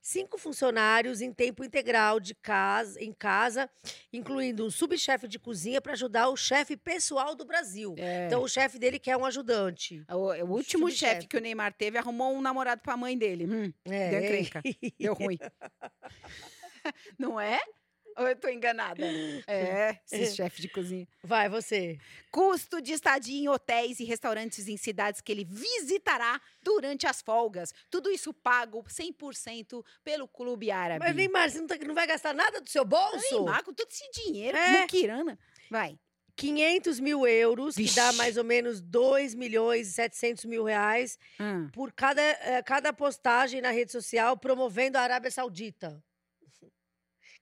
Cinco 0.00 0.38
funcionários 0.38 1.20
em 1.20 1.32
tempo 1.32 1.62
integral 1.64 2.18
de 2.18 2.34
casa, 2.34 3.02
em 3.02 3.12
casa, 3.12 3.68
incluindo 4.12 4.64
um 4.64 4.70
subchefe 4.70 5.28
de 5.28 5.38
cozinha 5.38 5.80
para 5.80 5.92
ajudar 5.92 6.28
o 6.28 6.36
chefe 6.36 6.76
pessoal 6.76 7.34
do 7.34 7.44
Brasil. 7.44 7.94
Então, 8.26 8.42
o 8.42 8.48
chefe 8.48 8.78
dele 8.78 8.98
quer 8.98 9.16
um 9.16 9.24
ajudante. 9.24 10.04
O, 10.10 10.32
o 10.32 10.50
último 10.52 10.90
chefe 10.90 11.26
que 11.26 11.36
o 11.36 11.40
Neymar 11.40 11.72
teve 11.72 11.98
arrumou 11.98 12.34
um 12.34 12.40
namorado 12.40 12.80
pra 12.82 12.96
mãe 12.96 13.16
dele. 13.16 13.46
Hum, 13.46 13.72
É, 13.84 14.10
Deu 14.10 14.20
é. 14.20 14.90
deu 14.98 15.14
ruim. 15.14 15.38
Não 17.18 17.38
é? 17.38 17.60
Ou 18.18 18.26
eu 18.26 18.36
tô 18.36 18.48
enganada? 18.48 19.04
É, 19.46 19.98
esse 20.10 20.34
chefe 20.36 20.60
de 20.60 20.68
cozinha. 20.68 21.06
Vai, 21.22 21.48
você. 21.48 21.98
Custo 22.30 22.80
de 22.82 22.92
estadia 22.92 23.38
em 23.38 23.48
hotéis 23.48 24.00
e 24.00 24.04
restaurantes 24.04 24.66
em 24.68 24.76
cidades 24.76 25.20
que 25.20 25.30
ele 25.30 25.44
visitará 25.44 26.40
durante 26.62 27.06
as 27.06 27.22
folgas. 27.22 27.72
Tudo 27.90 28.10
isso 28.10 28.34
pago 28.34 28.82
100% 28.88 29.84
pelo 30.02 30.26
Clube 30.26 30.70
Árabe. 30.70 31.04
Mas, 31.04 31.14
Neymar, 31.14 31.50
você 31.50 31.60
não, 31.60 31.66
tá- 31.66 31.76
não 31.76 31.94
vai 31.94 32.06
gastar 32.06 32.34
nada 32.34 32.60
do 32.60 32.68
seu 32.68 32.84
bolso? 32.84 33.18
Neymar, 33.30 33.62
com 33.64 33.72
todo 33.72 33.88
esse 33.90 34.10
dinheiro, 34.10 34.56
É. 34.56 34.80
muquirana. 34.82 35.38
Vai. 35.70 35.98
500 36.36 37.00
mil 37.00 37.26
euros, 37.26 37.74
que 37.74 37.90
dá 37.94 38.06
Vixe. 38.06 38.16
mais 38.16 38.36
ou 38.36 38.44
menos 38.44 38.80
2 38.80 39.34
milhões 39.34 39.88
e 39.88 39.92
700 39.92 40.44
mil 40.44 40.62
reais 40.62 41.18
Hum. 41.40 41.68
por 41.72 41.92
cada, 41.92 42.22
eh, 42.22 42.62
cada 42.62 42.92
postagem 42.92 43.60
na 43.60 43.72
rede 43.72 43.90
social 43.90 44.36
promovendo 44.36 44.96
a 44.98 45.00
Arábia 45.00 45.32
Saudita. 45.32 46.00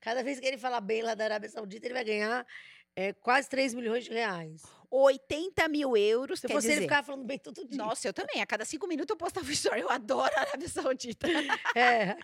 Cada 0.06 0.22
vez 0.22 0.38
que 0.38 0.46
ele 0.46 0.56
falar 0.56 0.80
bem 0.80 1.02
lá 1.02 1.16
da 1.16 1.24
Arábia 1.24 1.50
Saudita, 1.50 1.84
ele 1.84 1.94
vai 1.94 2.04
ganhar 2.04 2.46
eh, 2.94 3.12
quase 3.14 3.48
3 3.48 3.74
milhões 3.74 4.04
de 4.04 4.12
reais. 4.12 4.62
80 4.88 5.68
mil 5.68 5.96
euros, 5.96 6.38
Se 6.38 6.46
dizer... 6.46 6.82
ficar 6.82 7.02
falando 7.02 7.24
bem 7.24 7.40
todo 7.40 7.66
dia. 7.66 7.76
Nossa, 7.76 8.06
eu 8.06 8.12
também. 8.12 8.40
A 8.40 8.46
cada 8.46 8.64
cinco 8.64 8.86
minutos 8.86 9.10
eu 9.10 9.16
postava 9.16 9.50
story. 9.50 9.80
Eu 9.80 9.90
adoro 9.90 10.32
a 10.36 10.40
Arábia 10.42 10.68
Saudita. 10.68 11.26
É. 11.74 12.16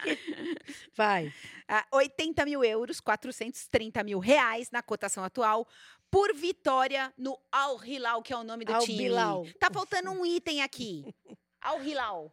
Vai. 0.95 1.35
Ah, 1.67 1.85
80 1.91 2.45
mil 2.45 2.63
euros, 2.63 3.01
430 3.01 4.05
mil 4.05 4.21
reais 4.21 4.71
na 4.71 4.81
cotação 4.81 5.25
atual, 5.25 5.67
por 6.09 6.33
vitória 6.33 7.13
no 7.19 7.37
Al 7.51 7.85
Hilal, 7.85 8.23
que 8.23 8.33
é 8.33 8.37
o 8.37 8.45
nome 8.45 8.65
do 8.65 8.75
Al 8.75 8.85
time. 8.85 8.99
Bilal. 9.09 9.45
Tá 9.59 9.69
faltando 9.73 10.13
um 10.13 10.25
item 10.25 10.63
aqui. 10.63 11.05
Al 11.61 11.83
Hilal. 11.83 12.33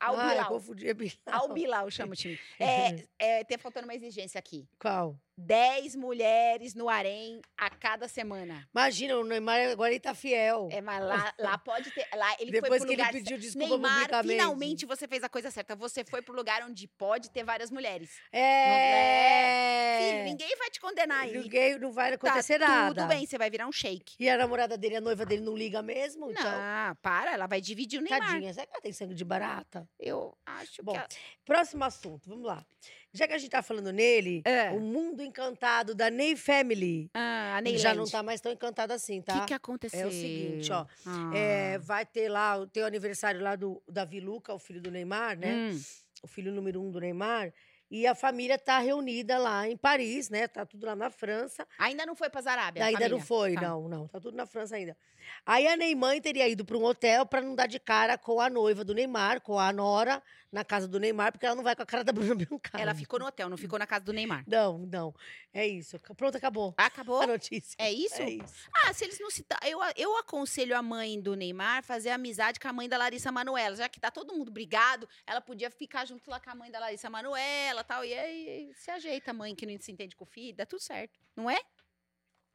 Al 0.00 0.18
ah, 0.18 0.22
eu 0.24 0.28
Bilal. 0.30 0.48
confundi. 0.48 0.88
é 0.88 0.94
Bilal. 0.94 1.16
Al 1.26 1.48
Bilal 1.52 1.90
chama 1.90 2.12
o 2.14 2.16
time. 2.16 2.38
É, 2.58 3.04
é, 3.18 3.44
tem 3.44 3.58
faltando 3.58 3.86
uma 3.86 3.94
exigência 3.94 4.38
aqui. 4.38 4.66
Qual? 4.78 5.16
10 5.36 5.96
mulheres 5.96 6.74
no 6.74 6.86
harém 6.88 7.40
a 7.56 7.70
cada 7.70 8.06
semana. 8.08 8.68
Imagina, 8.74 9.16
o 9.16 9.24
Neymar 9.24 9.70
agora 9.70 9.90
ele 9.90 9.98
tá 10.00 10.12
fiel. 10.14 10.68
É, 10.70 10.82
mas 10.82 11.02
lá, 11.02 11.32
lá 11.38 11.56
pode 11.58 11.90
ter. 11.92 12.06
Lá 12.14 12.36
ele 12.38 12.50
Depois 12.50 12.68
foi 12.68 12.78
pro 12.80 12.86
que 12.88 12.92
ele 12.92 13.00
lugar 13.02 13.12
pediu 13.12 13.28
certo. 13.38 13.40
desculpa 13.42 13.68
Neymar, 13.68 13.92
publicamente. 14.00 14.28
finalmente 14.34 14.86
você 14.86 15.08
fez 15.08 15.22
a 15.24 15.28
coisa 15.30 15.50
certa. 15.50 15.74
Você 15.76 16.04
foi 16.04 16.20
pro 16.20 16.34
lugar 16.34 16.62
onde 16.64 16.86
pode 16.86 17.30
ter 17.30 17.42
várias 17.42 17.70
mulheres. 17.70 18.20
É. 18.32 19.98
Filho, 20.12 20.24
ninguém 20.24 20.56
vai 20.56 20.70
te 20.70 20.80
condenar 20.80 21.20
aí. 21.22 21.32
Ninguém, 21.38 21.78
não 21.78 21.90
vai 21.92 22.10
Tá 22.10 22.14
acontecer 22.16 22.58
nada. 22.58 22.94
tudo 22.94 23.06
bem, 23.08 23.26
você 23.26 23.38
vai 23.38 23.48
virar 23.50 23.66
um 23.66 23.72
shake. 23.72 24.14
E 24.18 24.28
a 24.28 24.36
namorada 24.36 24.76
dele, 24.76 24.96
a 24.96 25.00
noiva 25.00 25.24
dele, 25.24 25.42
não 25.42 25.56
liga 25.56 25.80
mesmo? 25.82 26.30
Então, 26.30 26.44
Não, 26.44 26.94
para, 26.96 27.32
ela 27.32 27.46
vai 27.46 27.60
dividir 27.60 27.98
o 27.98 28.02
Neymar. 28.02 28.28
tadinha. 28.28 28.52
Será 28.52 28.66
que 28.66 28.72
ela 28.74 28.82
tem 28.82 28.92
sangue 28.92 29.14
de 29.14 29.24
barata? 29.24 29.88
Eu 29.98 30.34
acho 30.46 30.82
Bom, 30.82 30.92
que... 30.94 31.16
Próximo 31.44 31.84
assunto, 31.84 32.28
vamos 32.28 32.46
lá. 32.46 32.64
Já 33.12 33.26
que 33.28 33.34
a 33.34 33.38
gente 33.38 33.50
tá 33.50 33.62
falando 33.62 33.92
nele, 33.92 34.40
É. 34.46 34.70
o 34.70 34.80
mundo 34.80 35.22
encantado 35.22 35.94
da 35.94 36.08
Ney 36.08 36.36
Family 36.36 37.10
Ah, 37.12 37.56
a 37.56 37.60
Neyland. 37.60 37.82
já 37.82 37.94
não 37.94 38.04
tá 38.06 38.22
mais 38.22 38.40
tão 38.40 38.50
encantado 38.52 38.92
assim, 38.92 39.18
O 39.18 39.22
tá? 39.22 39.40
que, 39.40 39.46
que 39.48 39.54
aconteceu? 39.54 40.00
É 40.00 40.06
o 40.06 40.10
seguinte, 40.10 40.72
ó. 40.72 40.86
Ah. 41.04 41.36
É, 41.36 41.78
vai 41.78 42.06
ter 42.06 42.28
lá, 42.28 42.56
o- 42.56 42.66
tem 42.66 42.82
o 42.82 42.86
aniversário 42.86 43.42
lá 43.42 43.56
do 43.56 43.82
Davi 43.88 44.20
Luca, 44.20 44.54
o 44.54 44.58
filho 44.58 44.80
do 44.80 44.90
Neymar, 44.90 45.36
né? 45.38 45.52
Hum. 45.72 45.80
O 46.22 46.28
filho 46.28 46.52
número 46.52 46.80
um 46.80 46.90
do 46.90 47.00
Neymar. 47.00 47.52
E 47.90 48.06
a 48.06 48.14
família 48.14 48.56
tá 48.56 48.78
reunida 48.78 49.36
lá 49.36 49.68
em 49.68 49.76
Paris, 49.76 50.30
né? 50.30 50.46
Tá 50.46 50.64
tudo 50.64 50.86
lá 50.86 50.94
na 50.94 51.10
França. 51.10 51.66
Ainda 51.78 52.06
não 52.06 52.14
foi 52.14 52.30
para 52.30 52.50
Arábia? 52.50 52.84
ainda 52.84 53.08
não 53.08 53.20
família? 53.20 53.26
foi, 53.26 53.54
Tá. 53.54 53.62
não, 53.62 53.88
não. 53.88 54.08
Tá 54.08 54.20
tudo 54.20 54.36
na 54.36 54.46
França 54.46 54.76
ainda. 54.76 54.96
Aí 55.44 55.66
a 55.66 55.76
Neymar 55.76 56.20
teria 56.20 56.48
ido 56.48 56.64
para 56.64 56.76
um 56.78 56.84
hotel 56.84 57.26
para 57.26 57.40
não 57.40 57.54
dar 57.54 57.66
de 57.66 57.78
cara 57.78 58.16
com 58.16 58.40
a 58.40 58.48
noiva 58.48 58.84
do 58.84 58.94
Neymar, 58.94 59.40
com 59.40 59.58
a 59.58 59.72
Nora, 59.72 60.22
na 60.50 60.64
casa 60.64 60.88
do 60.88 60.98
Neymar, 60.98 61.30
porque 61.32 61.46
ela 61.46 61.54
não 61.54 61.62
vai 61.62 61.76
com 61.76 61.82
a 61.82 61.86
cara 61.86 62.02
da 62.02 62.12
Bruna 62.12 62.34
Biancardi. 62.34 62.80
Ela 62.82 62.94
ficou 62.94 63.18
no 63.18 63.26
hotel, 63.26 63.48
não 63.48 63.56
ficou 63.56 63.78
na 63.78 63.86
casa 63.86 64.04
do 64.04 64.12
Neymar. 64.12 64.44
Não, 64.46 64.78
não. 64.78 65.14
É 65.52 65.66
isso. 65.66 65.98
Pronto, 66.16 66.36
acabou. 66.36 66.74
Acabou? 66.76 67.22
A 67.22 67.26
notícia. 67.26 67.76
É 67.78 67.92
isso? 67.92 68.20
É 68.22 68.30
isso. 68.30 68.68
Ah, 68.84 68.92
se 68.92 69.04
eles 69.04 69.18
não 69.20 69.30
citar. 69.30 69.58
Eu, 69.64 69.78
eu 69.96 70.16
aconselho 70.18 70.76
a 70.76 70.82
mãe 70.82 71.20
do 71.20 71.34
Neymar 71.34 71.82
fazer 71.82 72.10
amizade 72.10 72.58
com 72.58 72.68
a 72.68 72.72
mãe 72.72 72.88
da 72.88 72.96
Larissa 72.96 73.30
Manoela. 73.30 73.76
Já 73.76 73.88
que 73.88 74.00
tá 74.00 74.10
todo 74.10 74.34
mundo 74.34 74.50
brigado, 74.50 75.08
ela 75.26 75.40
podia 75.40 75.70
ficar 75.70 76.04
junto 76.06 76.30
lá 76.30 76.40
com 76.40 76.50
a 76.50 76.54
mãe 76.54 76.70
da 76.70 76.78
Larissa 76.80 77.10
Manoela 77.10 77.79
tal. 77.84 78.04
E 78.04 78.14
aí 78.14 78.72
se 78.74 78.90
ajeita 78.90 79.30
a 79.30 79.34
mãe 79.34 79.54
que 79.54 79.66
não 79.66 79.78
se 79.80 79.92
entende 79.92 80.16
com 80.16 80.24
o 80.24 80.26
filho, 80.26 80.56
dá 80.56 80.66
tudo 80.66 80.80
certo. 80.80 81.18
Não 81.36 81.50
é? 81.50 81.60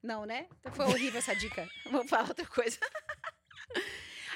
Não, 0.01 0.25
né? 0.25 0.47
Então 0.59 0.71
foi 0.73 0.85
horrível 0.85 1.19
essa 1.19 1.35
dica. 1.35 1.67
Vamos 1.91 2.09
falar 2.09 2.29
outra 2.29 2.45
coisa. 2.45 2.77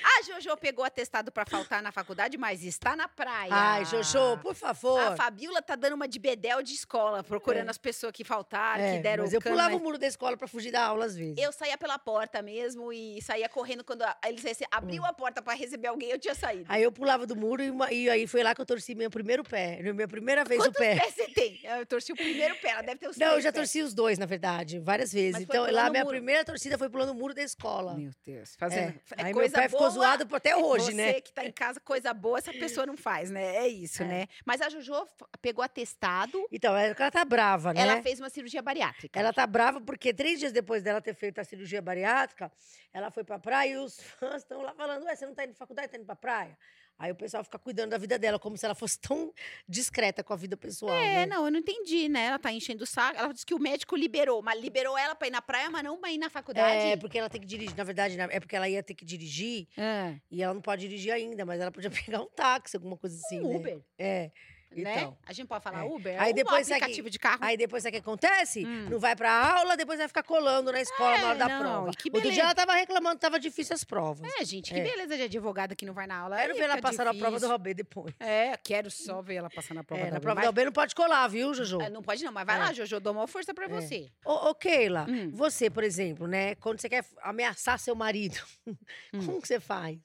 A 0.04 0.22
Jojo 0.24 0.56
pegou 0.58 0.84
atestado 0.86 1.32
pra 1.32 1.46
faltar 1.46 1.82
na 1.82 1.92
faculdade, 1.92 2.38
mas 2.38 2.64
está 2.64 2.96
na 2.96 3.08
praia. 3.08 3.50
Ai, 3.52 3.86
Jojo, 3.86 4.38
por 4.42 4.56
favor. 4.56 5.00
A 5.00 5.16
Fabiola 5.16 5.62
tá 5.62 5.76
dando 5.76 5.94
uma 5.94 6.08
de 6.08 6.20
bedel 6.20 6.62
de 6.62 6.74
escola, 6.74 7.24
procurando 7.24 7.68
É. 7.68 7.72
as 7.72 7.78
pessoas 7.78 8.12
que 8.14 8.24
faltaram, 8.24 8.84
É, 8.84 8.98
que 8.98 9.04
deram 9.04 9.24
mas 9.24 9.34
eu 9.34 9.42
cano, 9.42 9.56
pulava 9.56 9.72
mas- 9.72 9.80
o 9.82 9.84
muro 9.84 9.98
da 9.98 10.08
escola 10.08 10.38
para 10.38 10.48
fugir 10.48 10.72
da 10.72 10.84
aula 10.84 11.06
às 11.06 11.16
vezes. 11.16 11.36
eu 11.38 11.52
saía 11.52 11.78
pela 11.78 11.98
porta 12.00 12.42
mesmo 12.42 12.92
e 12.94 13.22
saía 13.22 13.48
correndo 13.50 13.84
quando 13.84 14.02
a- 14.04 14.18
eles 14.26 14.44
rece- 14.44 14.66
abriu 14.72 15.04
a 15.06 15.14
porta 15.14 15.42
pra 15.42 15.54
receber 15.54 15.88
alguém, 15.88 16.10
eu 16.10 16.20
tinha 16.20 16.36
saído. 16.36 16.66
Aí 16.70 16.84
eu 16.84 16.92
pulava 16.92 17.26
do 17.26 17.36
muro 17.36 17.62
e, 17.62 17.70
uma- 17.70 17.92
e 17.92 18.10
aí 18.10 18.28
foi 18.28 18.44
lá 18.44 18.54
que 18.56 18.62
eu 18.62 18.66
torci 18.66 18.96
meu 18.96 19.10
primeiro 19.10 19.44
pé. 19.44 19.80
Minha 19.82 20.08
primeira 20.08 20.44
vez 20.44 20.62
Quantos 20.62 20.76
o 20.76 20.80
pé. 20.80 20.96
pés 21.00 21.14
você 21.16 21.28
tem? 21.30 21.60
Eu 21.64 21.86
torci 21.86 22.12
o 22.12 22.16
primeiro 22.16 22.56
pé, 22.56 22.70
ela 22.72 22.82
deve 22.82 23.00
ter 23.00 23.08
os 23.10 23.18
Não, 23.18 23.28
eu 23.34 23.42
já 23.42 23.52
pés. 23.52 23.56
torci 23.70 23.82
os 23.82 23.94
dois, 23.94 24.18
na 24.18 24.26
verdade, 24.26 24.80
várias 24.80 25.12
vezes. 25.14 25.34
Mas 25.34 25.44
Então, 25.44 25.70
lá 25.72 25.88
o 25.88 25.92
minha 25.92 26.04
muro. 26.04 26.16
primeira 26.16 26.44
torcida 26.46 26.78
foi 26.78 26.90
pulando 26.90 27.10
o 27.12 27.16
muro 27.16 27.34
da 27.34 27.44
escola. 27.44 27.94
Meu 27.96 28.12
Deus, 28.26 28.54
É. 28.54 28.58
fazendo 28.58 28.80
é 28.90 29.00
Aí 29.18 29.24
meu 29.26 29.34
coisa 29.34 29.58
pé 29.58 29.70
ficou 29.70 29.89
boa, 29.90 30.06
zoado 30.18 30.36
até 30.36 30.56
hoje, 30.56 30.86
você 30.88 30.94
né? 30.94 31.22
que 31.22 31.32
tá 31.34 31.46
em 31.46 31.52
casa, 31.52 31.80
coisa 31.80 32.14
boa, 32.14 32.38
essa 32.38 32.52
pessoa 32.54 32.86
não 32.86 32.96
faz, 32.98 33.30
né? 33.30 33.56
É 33.58 33.68
isso, 33.68 34.04
É. 34.04 34.06
né? 34.06 34.28
Mas 34.46 34.62
a 34.62 34.70
Jojo 34.70 34.94
pegou 35.42 35.64
atestado, 35.64 36.46
Então, 36.52 36.76
ela 36.76 36.96
ela 36.98 37.12
tá 37.12 37.26
brava, 37.26 37.74
né? 37.74 37.82
ela 37.82 38.02
fez 38.02 38.20
uma 38.20 38.30
cirurgia 38.30 38.62
bariátrica. 38.62 39.20
Ela 39.20 39.34
tá 39.34 39.46
brava 39.48 39.80
porque 39.82 40.14
três 40.14 40.40
dias 40.40 40.52
depois 40.52 40.84
dela 40.84 41.02
ter 41.02 41.14
feito 41.14 41.40
a 41.40 41.44
cirurgia 41.44 41.82
bariátrica, 41.82 42.52
ela 42.94 43.12
foi 43.12 43.24
pra 43.24 43.40
praia 43.40 43.74
e 43.74 43.78
os 43.78 44.00
fãs 44.20 44.42
estão 44.44 44.62
lá 44.62 44.74
falando: 44.74 45.04
Ué, 45.06 45.16
você 45.16 45.26
não 45.26 45.34
tá 45.36 45.44
indo 45.44 45.50
pra 45.52 45.60
faculdade, 45.60 45.90
tá 45.92 45.98
indo 45.98 46.06
pra 46.06 46.16
praia? 46.16 46.58
Aí 47.00 47.12
o 47.14 47.16
pessoal 47.16 47.42
fica 47.46 47.58
cuidando 47.58 47.92
da 47.92 47.98
vida 47.98 48.20
dela, 48.20 48.38
como 48.38 48.58
se 48.58 48.66
ela 48.66 48.76
fosse 48.76 49.00
tão 49.02 49.34
discreta 49.68 50.22
com 50.22 50.34
a 50.34 50.36
vida 50.36 50.58
pessoal. 50.58 50.94
É, 50.94 51.26
né? 51.26 51.26
não, 51.28 51.46
eu 51.46 51.52
não 51.52 51.60
entendi, 51.60 52.10
né? 52.10 52.26
Ela 52.26 52.38
tá 52.38 52.52
enchendo 52.52 52.84
o 52.84 52.88
saco. 52.88 53.18
Ela 53.18 53.34
disse 53.34 53.46
que 53.46 53.54
o 53.54 53.60
médico 53.60 53.96
liberou, 53.96 54.42
mas 54.42 54.60
liberou 54.60 54.98
ela 54.98 55.16
pra 55.16 55.28
ir 55.28 55.32
na 55.32 55.42
praia, 55.42 55.70
mas 55.70 55.82
não 55.82 55.98
pra 55.98 56.12
ir 56.12 56.18
na 56.18 56.30
faculdade. 56.30 56.88
É, 56.92 56.98
porque 56.98 57.18
ela 57.18 57.30
tem 57.30 57.40
que 57.40 57.48
dirigir. 57.48 57.76
Na 57.78 57.86
verdade, 57.86 58.20
é 58.20 58.40
porque 58.40 58.56
ela 58.56 58.68
ia 58.68 58.84
ter 58.84 58.94
que 58.94 59.06
dirigir 59.06 59.68
É. 59.78 60.16
e 60.30 60.44
ela 60.44 60.54
não 60.54 60.62
pode 60.62 60.82
dirigir 60.82 61.14
ainda, 61.14 61.46
mas 61.46 61.62
ela 61.62 61.72
podia 61.72 61.90
pegar 62.12 62.22
um 62.22 62.28
táxi, 62.28 62.76
alguma 62.76 62.98
coisa 62.98 63.16
assim. 63.16 63.40
Um 63.40 63.48
né? 63.48 63.56
Uber, 63.56 63.82
É. 63.98 64.32
né? 64.76 64.94
Então. 64.98 65.18
A 65.26 65.34
gente 65.34 65.48
pode 65.48 65.64
falar 65.64 65.86
É. 65.86 65.88
Uber? 65.90 66.14
Aí 66.22 66.28
Aí 66.30 66.34
depois 66.34 66.70
um 66.70 66.74
aplicativo 66.74 67.10
de 67.10 67.18
carro. 67.20 67.40
Aí 67.42 67.58
depois 67.58 67.84
sabe 67.84 67.98
o 67.98 68.02
que 68.02 68.08
acontece? 68.08 68.66
Hum. 68.66 68.88
Não 68.90 69.00
vai 69.00 69.16
pra 69.16 69.32
aula, 69.32 69.76
depois 69.76 69.98
vai 69.98 70.08
ficar 70.08 70.24
colando 70.24 70.72
na 70.72 70.80
escola 70.82 71.18
na 71.18 71.28
hora 71.30 71.38
da 71.40 71.46
É, 71.46 71.50
não, 71.50 71.60
prova. 71.60 71.92
que 71.92 72.10
Outro 72.14 72.32
dia 72.32 72.44
ela 72.44 72.54
tava 72.56 72.74
reclamando 72.74 73.16
que 73.16 73.22
tava 73.22 73.40
difícil 73.40 73.74
as 73.74 73.84
provas. 73.84 74.30
É, 74.40 74.46
gente, 74.46 74.74
que 74.74 74.80
É. 74.80 74.84
beleza 74.84 75.18
de 75.18 75.24
advogada 75.24 75.76
que 75.76 75.86
não 75.86 75.94
vai 75.94 76.06
na 76.08 76.18
aula. 76.18 76.38
Quero 76.38 76.54
ver 76.54 76.62
ela 76.62 76.82
passar 76.82 77.06
na 77.06 77.12
prova 77.14 77.26
do 77.32 77.34
difícil. 77.36 77.50
Robê 77.50 77.74
depois. 77.74 78.14
É, 78.20 78.56
quero 78.58 78.90
só 78.92 79.22
ver 79.22 79.36
ela 79.36 79.50
passar 79.50 79.74
na 79.74 79.84
prova 79.84 80.02
É, 80.02 80.06
da 80.06 80.12
na 80.12 80.16
OAB. 80.18 80.22
prova 80.24 80.36
Mas- 80.36 80.44
do 80.46 80.48
Robê 80.50 80.66
não 80.66 80.72
pode 80.72 80.96
colar, 80.96 81.28
viu, 81.28 81.54
Jojo? 81.54 81.82
É, 81.82 81.90
Não 81.90 82.02
pode 82.04 82.24
não, 82.24 82.32
mas 82.32 82.46
vai 82.46 82.56
É. 82.56 82.60
lá, 82.60 82.74
Jojo, 82.74 83.00
dou 83.00 83.14
uma 83.14 83.28
força 83.28 83.54
pra 83.54 83.66
É. 83.66 83.68
você. 83.68 84.12
Ô, 84.26 84.50
ô, 84.50 84.56
Keila, 84.56 85.06
Hum. 85.10 85.32
você, 85.32 85.70
por 85.70 85.84
exemplo, 85.84 86.28
né? 86.28 86.56
Quando 86.56 86.80
você 86.80 86.88
quer 86.90 87.04
ameaçar 87.24 87.80
seu 87.80 87.96
marido, 87.96 88.40
Hum. 89.14 89.26
como 89.26 89.42
que 89.42 89.48
você 89.48 89.60
faz? 89.60 89.98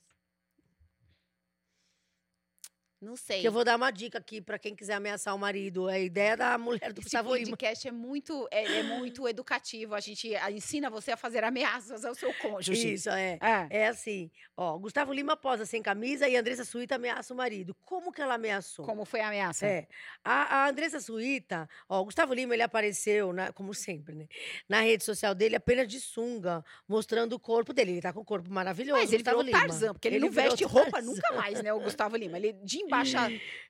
Não 3.04 3.16
sei. 3.16 3.40
Que 3.40 3.48
eu 3.48 3.52
vou 3.52 3.64
dar 3.64 3.76
uma 3.76 3.90
dica 3.90 4.18
aqui 4.18 4.40
pra 4.40 4.58
quem 4.58 4.74
quiser 4.74 4.94
ameaçar 4.94 5.34
o 5.34 5.38
marido. 5.38 5.88
É 5.88 5.94
a 5.94 5.98
ideia 6.00 6.36
da 6.36 6.56
mulher 6.58 6.92
do 6.92 7.00
Esse 7.00 7.10
Gustavo 7.10 7.34
Lima. 7.34 7.50
podcast 7.50 7.86
é 7.86 7.92
muito, 7.92 8.48
é, 8.50 8.78
é 8.80 8.82
muito 8.82 9.26
educativo. 9.28 9.94
A 9.94 10.00
gente 10.00 10.32
ensina 10.52 10.88
você 10.90 11.12
a 11.12 11.16
fazer 11.16 11.44
ameaças 11.44 12.04
ao 12.04 12.14
seu 12.14 12.32
cônjuge. 12.34 12.94
Isso, 12.94 13.10
é. 13.10 13.38
É. 13.40 13.66
É 13.70 13.86
assim, 13.88 14.30
ó, 14.56 14.76
Gustavo 14.78 15.12
Lima 15.12 15.36
posa 15.36 15.66
sem 15.66 15.82
camisa 15.82 16.28
e 16.28 16.36
Andressa 16.36 16.64
Suíta 16.64 16.94
ameaça 16.96 17.34
o 17.34 17.36
marido. 17.36 17.76
Como 17.84 18.10
que 18.12 18.20
ela 18.22 18.34
ameaçou? 18.34 18.84
Como 18.84 19.04
foi 19.04 19.20
a 19.20 19.28
ameaça? 19.28 19.66
É. 19.66 19.86
A, 20.24 20.64
a 20.64 20.68
Andressa 20.68 21.00
Suíta, 21.00 21.68
ó, 21.88 22.00
o 22.00 22.04
Gustavo 22.06 22.32
Lima, 22.32 22.54
ele 22.54 22.62
apareceu, 22.62 23.32
na- 23.32 23.52
como 23.52 23.74
sempre, 23.74 24.14
né? 24.14 24.26
Na 24.68 24.80
rede 24.80 25.04
social 25.04 25.34
dele, 25.34 25.56
apenas 25.56 25.86
de 25.88 26.00
sunga, 26.00 26.64
mostrando 26.88 27.34
o 27.34 27.38
corpo 27.38 27.72
dele. 27.72 27.92
Ele 27.92 28.00
tá 28.02 28.12
com 28.12 28.20
o 28.20 28.24
corpo 28.24 28.50
maravilhoso, 28.50 29.00
Mas 29.00 29.12
ele 29.12 29.22
Gustavo 29.22 29.42
virou 29.44 29.46
Lima. 29.52 29.58
Tarzan, 29.68 29.92
porque 29.92 30.08
ele, 30.08 30.16
Ele 30.16 30.24
não 30.24 30.32
veste 30.32 30.64
roupa 30.64 30.90
Tarzan. 30.92 31.06
nunca 31.12 31.32
mais, 31.34 31.62
né, 31.62 31.72
o 31.72 31.80
Gustavo 31.80 32.16
Lima. 32.16 32.36
Ele, 32.38 32.52
de 32.54 32.78
embaixo, 33.02 33.16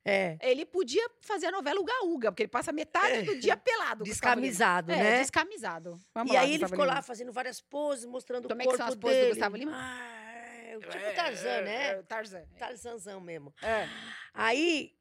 É, 0.07 0.37
ele 0.43 0.67
podia 0.67 1.09
fazer 1.23 1.47
a 1.47 1.51
novela 1.51 1.81
Uga 1.81 2.05
Uga, 2.05 2.31
porque 2.31 2.43
ele 2.43 2.51
passa 2.51 2.71
metade 2.73 3.23
do 3.23 3.39
dia 3.39 3.57
pelado. 3.57 4.05
o 4.05 4.07
Gustavo 4.07 4.35
Lima. 4.35 4.47
descamisado, 4.51 4.93
É, 4.93 4.97
né? 4.97 5.19
descamisado. 5.21 6.01
Vamos 6.15 6.31
E 6.31 6.35
lá, 6.37 6.41
aí 6.43 6.55
ele 6.55 6.65
ficou 6.67 6.85
Lima. 6.85 6.95
lá 6.97 7.03
fazendo 7.03 7.33
várias 7.33 7.61
poses, 7.61 8.05
mostrando 8.05 8.47
Como 8.47 8.55
o 8.59 8.63
é 8.63 8.65
que 8.65 8.69
corpo 8.69 8.77
são 8.77 8.87
as 8.89 8.95
poses 8.95 9.17
do 9.17 9.21
dele. 9.21 9.31
Gustavo 9.33 9.57
Lima? 9.57 9.73
Ah, 9.75 10.23
é, 10.67 10.79
tipo 10.79 11.15
Tarzan, 11.17 11.61
né? 11.63 11.87
É, 11.89 12.03
Tarzan. 12.03 12.43
Tarzanzão 12.59 13.21
mesmo. 13.21 13.55
É. 13.63 13.89
Aí, 14.35 14.93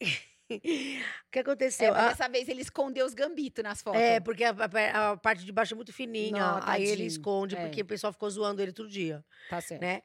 o 1.28 1.32
que 1.32 1.40
É, 1.40 1.40
aconteceu? 1.40 1.94
Ah, 1.94 2.10
dessa 2.10 2.28
vez 2.28 2.48
ele 2.50 2.62
escondeu 2.62 3.06
os 3.06 3.14
gambitos 3.14 3.64
nas 3.64 3.82
fotos. 3.82 4.00
É, 4.02 4.20
porque 4.20 4.44
a, 4.44 4.52
a- 4.52 5.12
a 5.12 5.18
parte 5.18 5.44
de 5.46 5.52
baixo 5.52 5.74
é 5.74 5.76
muito 5.76 5.94
fininha. 5.94 6.38
Não, 6.38 6.60
aí 6.64 6.84
ele 6.86 7.06
esconde, 7.06 7.56
É. 7.56 7.62
porque 7.66 7.82
o 7.82 7.86
pessoal 7.86 8.12
ficou 8.14 8.30
zoando 8.30 8.62
ele 8.62 8.72
todo 8.74 8.90
dia, 8.90 9.24
Tá 9.50 9.60
certo. 9.62 9.82
né? 9.82 10.02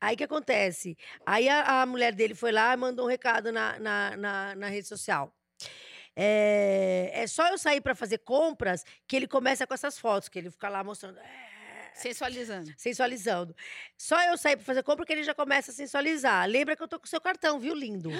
Aí 0.00 0.14
o 0.14 0.18
que 0.18 0.24
acontece? 0.24 0.96
Aí 1.26 1.48
a, 1.48 1.84
mulher 1.86 2.14
dele 2.14 2.34
foi 2.34 2.52
lá 2.52 2.72
e 2.72 2.76
mandou 2.76 3.04
um 3.06 3.08
recado 3.08 3.52
na, 3.52 3.78
na, 3.78 4.16
na, 4.16 4.54
na 4.56 4.68
rede 4.68 4.86
social. 4.86 5.34
É, 6.14 7.10
é 7.14 7.26
só 7.26 7.48
eu 7.48 7.58
sair 7.58 7.80
pra 7.80 7.94
fazer 7.94 8.18
compras 8.18 8.84
que 9.06 9.16
ele 9.16 9.26
começa 9.26 9.66
com 9.66 9.74
essas 9.74 9.98
fotos, 9.98 10.28
que 10.28 10.38
ele 10.38 10.50
fica 10.50 10.68
lá 10.68 10.84
mostrando. 10.84 11.18
"É", 11.18 11.51
Sensualizando. 11.94 12.72
sensualizando. 12.76 13.56
Só 13.96 14.20
eu 14.24 14.36
sair 14.36 14.56
pra 14.56 14.64
fazer 14.64 14.82
compra 14.82 15.04
que 15.06 15.12
ele 15.12 15.22
já 15.22 15.34
começa 15.34 15.70
a 15.70 15.74
sensualizar. 15.74 16.46
Lembra 16.48 16.74
que 16.76 16.82
eu 16.82 16.88
tô 16.88 16.98
com 16.98 17.06
o 17.06 17.08
seu 17.08 17.20
cartão, 17.20 17.58
viu, 17.60 17.74
lindo? 17.74 18.10